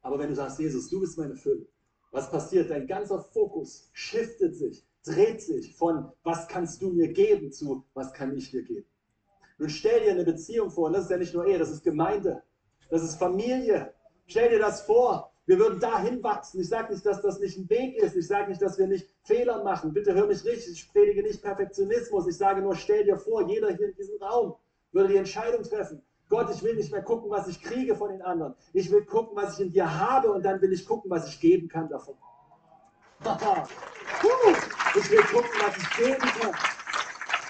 [0.02, 1.66] Aber wenn du sagst, Jesus, du bist meine Fülle,
[2.10, 2.70] was passiert?
[2.70, 8.12] Dein ganzer Fokus shiftet sich, dreht sich von, was kannst du mir geben, zu, was
[8.12, 8.86] kann ich dir geben.
[9.58, 11.84] Nun stell dir eine Beziehung vor, und das ist ja nicht nur Ehe, das ist
[11.84, 12.42] Gemeinde,
[12.90, 13.92] das ist Familie.
[14.26, 16.60] Stell dir das vor, wir würden dahin wachsen.
[16.60, 18.16] Ich sage nicht, dass das nicht ein Weg ist.
[18.16, 19.92] Ich sage nicht, dass wir nicht Fehler machen.
[19.92, 20.72] Bitte hör mich richtig.
[20.72, 22.26] Ich predige nicht Perfektionismus.
[22.26, 24.54] Ich sage nur, stell dir vor, jeder hier in diesem Raum
[24.92, 26.02] würde die Entscheidung treffen.
[26.30, 28.54] Gott, ich will nicht mehr gucken, was ich kriege von den anderen.
[28.72, 31.38] Ich will gucken, was ich in dir habe und dann will ich gucken, was ich
[31.38, 32.16] geben kann davon.
[34.96, 36.54] Ich will gucken, was ich geben kann.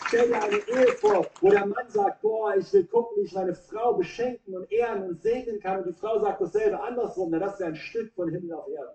[0.07, 3.33] Stell dir eine Ehe vor, wo der Mann sagt, boah, ich will gucken, wie ich
[3.33, 5.79] meine Frau beschenken und ehren und segnen kann.
[5.79, 7.31] Und die Frau sagt dasselbe andersrum.
[7.31, 8.95] Na, das ist ja ein Stück von Himmel auf Erde.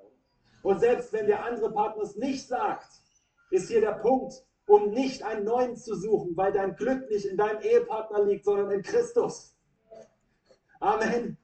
[0.62, 2.88] Und selbst wenn der andere Partner es nicht sagt,
[3.50, 4.34] ist hier der Punkt,
[4.68, 8.72] um nicht einen neuen zu suchen, weil dein Glück nicht in deinem Ehepartner liegt, sondern
[8.72, 9.56] in Christus.
[10.80, 11.38] Amen.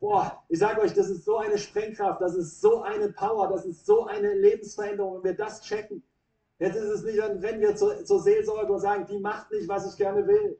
[0.00, 3.64] Boah, ich sage euch, das ist so eine Sprengkraft, das ist so eine Power, das
[3.64, 5.16] ist so eine Lebensveränderung.
[5.16, 6.02] Wenn wir das checken,
[6.58, 9.68] jetzt ist es nicht, dann rennen wir zur, zur Seelsorge und sagen, die macht nicht,
[9.68, 10.56] was ich gerne will.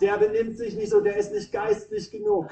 [0.00, 2.50] Der benimmt sich nicht so, der ist nicht geistlich genug.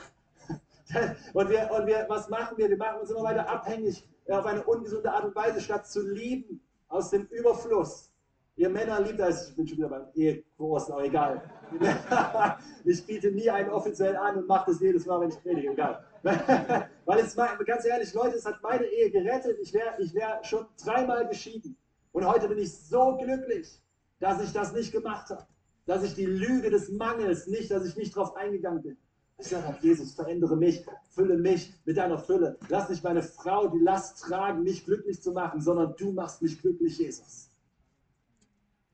[1.34, 2.66] Und wir, und wir, was machen wir?
[2.70, 6.62] Wir machen uns immer weiter abhängig auf eine ungesunde Art und Weise, statt zu lieben
[6.88, 8.10] aus dem Überfluss.
[8.56, 11.42] Ihr Männer liebt das, ich bin schon wieder beim Ehekurs, aber egal.
[12.84, 16.04] ich biete nie einen offiziell an und mache das jedes Mal, wenn ich predige, egal.
[17.04, 19.58] Weil es, ganz ehrlich, Leute, es hat meine Ehe gerettet.
[19.60, 21.76] Ich wäre ich wär schon dreimal geschieden.
[22.12, 23.80] Und heute bin ich so glücklich,
[24.18, 25.46] dass ich das nicht gemacht habe.
[25.86, 28.96] Dass ich die Lüge des Mangels nicht, dass ich nicht drauf eingegangen bin.
[29.40, 32.58] Ich sage, Jesus, verändere mich, fülle mich mit deiner Fülle.
[32.68, 36.60] Lass nicht meine Frau die Last tragen, mich glücklich zu machen, sondern du machst mich
[36.60, 37.48] glücklich, Jesus.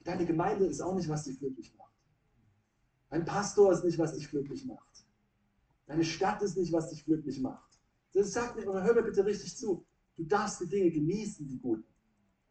[0.04, 1.83] Deine Gemeinde ist auch nicht, was dich glücklich macht.
[3.14, 5.06] Dein Pastor ist nicht, was dich glücklich macht.
[5.86, 7.78] Deine Stadt ist nicht, was dich glücklich macht.
[8.12, 9.86] Das sagt mir, hör mir bitte richtig zu.
[10.16, 11.86] Du darfst die Dinge genießen, die guten.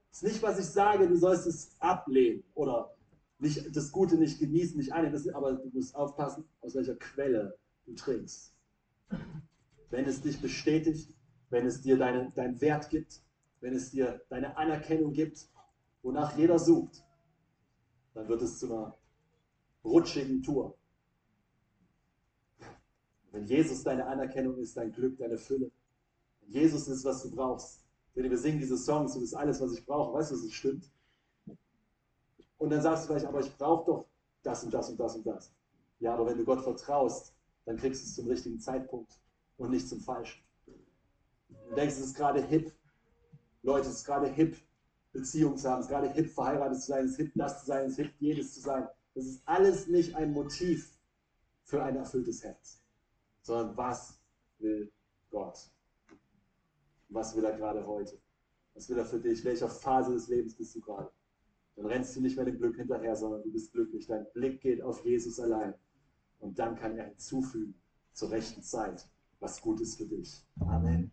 [0.10, 2.96] Das ist nicht, was ich sage, du sollst es ablehnen oder
[3.40, 5.36] nicht, das Gute nicht genießen, nicht einnehmen.
[5.36, 8.54] aber du musst aufpassen, aus welcher Quelle du trinkst.
[9.90, 11.14] Wenn es dich bestätigt,
[11.50, 13.22] wenn es dir deine, deinen Wert gibt,
[13.60, 15.46] wenn es dir deine Anerkennung gibt,
[16.04, 17.04] wonach jeder sucht,
[18.14, 18.98] dann wird es zu einer
[19.84, 20.78] rutschigen Tour.
[23.32, 25.72] Wenn Jesus deine Anerkennung ist, dein Glück, deine Fülle.
[26.42, 27.84] Wenn Jesus ist, was du brauchst.
[28.14, 30.14] Wenn wir singen diese Songs, du bist alles, was ich brauche.
[30.14, 30.92] Weißt du, es stimmt?
[32.58, 34.06] Und dann sagst du vielleicht, aber ich brauche doch
[34.44, 35.52] das und das und das und das.
[36.00, 37.34] Ja, aber wenn du Gott vertraust,
[37.66, 39.20] dann kriegst du es zum richtigen Zeitpunkt
[39.58, 40.44] und nicht zum falschen.
[41.70, 42.72] Du denkst, es ist gerade hip.
[43.64, 44.58] Leute, es ist gerade hip,
[45.14, 47.66] Beziehung zu haben, es ist gerade hip, verheiratet zu sein, es ist hip, das zu
[47.68, 48.88] sein, es ist hip, jedes zu sein.
[49.14, 50.98] Das ist alles nicht ein Motiv
[51.64, 52.82] für ein erfülltes Herz,
[53.42, 54.20] sondern was
[54.60, 54.92] will
[55.30, 55.70] Gott?
[57.10, 58.20] Was will er gerade heute?
[58.74, 59.46] Was will er für dich?
[59.46, 61.12] Welcher Phase des Lebens bist du gerade?
[61.76, 64.08] Dann rennst du nicht mehr dem Glück hinterher, sondern du bist glücklich.
[64.08, 65.74] Dein Blick geht auf Jesus allein.
[66.40, 67.76] Und dann kann er hinzufügen
[68.14, 69.08] zur rechten Zeit,
[69.40, 70.44] was gut ist für dich.
[70.60, 71.12] Amen.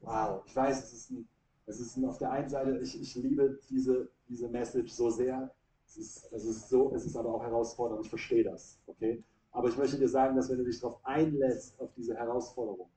[0.00, 1.28] Wow, ich weiß, es ist ein
[1.70, 5.54] es ist auf der einen Seite, ich, ich liebe diese, diese Message so sehr.
[5.90, 8.04] Es ist, es ist so, es ist aber auch herausfordernd.
[8.04, 8.78] Ich verstehe das.
[8.86, 9.24] Okay?
[9.50, 12.88] Aber ich möchte dir sagen, dass wenn du dich darauf einlässt, auf diese Herausforderung,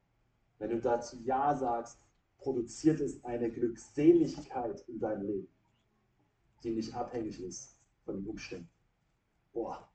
[0.59, 1.97] wenn du dazu Ja sagst,
[2.37, 5.47] produziert es eine Glückseligkeit in deinem Leben,
[6.63, 7.75] die nicht abhängig ist
[8.05, 8.69] von den Umständen.
[9.53, 9.89] Boah,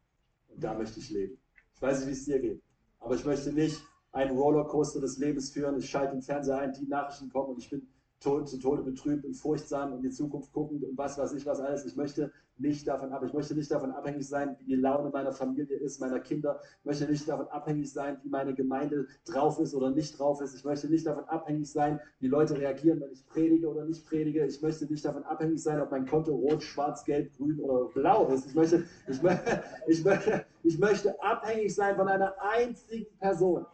[0.48, 1.38] und da möchte ich leben.
[1.74, 2.60] Ich weiß nicht, wie es dir geht,
[2.98, 3.80] aber ich möchte nicht
[4.10, 5.78] einen Rollercoaster des Lebens führen.
[5.78, 7.86] Ich schalte den Fernseher ein, die Nachrichten kommen und ich bin
[8.18, 11.84] zu Tode betrübt und furchtsam in die Zukunft guckend und was weiß ich was alles.
[11.84, 13.22] Ich möchte nicht davon ab.
[13.24, 16.60] Ich möchte nicht davon abhängig sein, wie die Laune meiner Familie ist, meiner Kinder.
[16.80, 20.54] Ich möchte nicht davon abhängig sein, wie meine Gemeinde drauf ist oder nicht drauf ist.
[20.54, 24.44] Ich möchte nicht davon abhängig sein, wie Leute reagieren, wenn ich predige oder nicht predige.
[24.46, 28.28] Ich möchte nicht davon abhängig sein, ob mein Konto rot, schwarz, gelb, grün oder blau
[28.28, 28.46] ist.
[28.46, 33.66] Ich möchte, ich möchte, ich möchte, ich möchte abhängig sein von einer einzigen Person.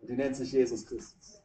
[0.00, 1.42] Und die nennt sich Jesus Christus.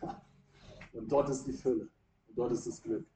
[0.92, 1.88] Und dort ist die Fülle.
[2.28, 3.06] Und dort ist das Glück.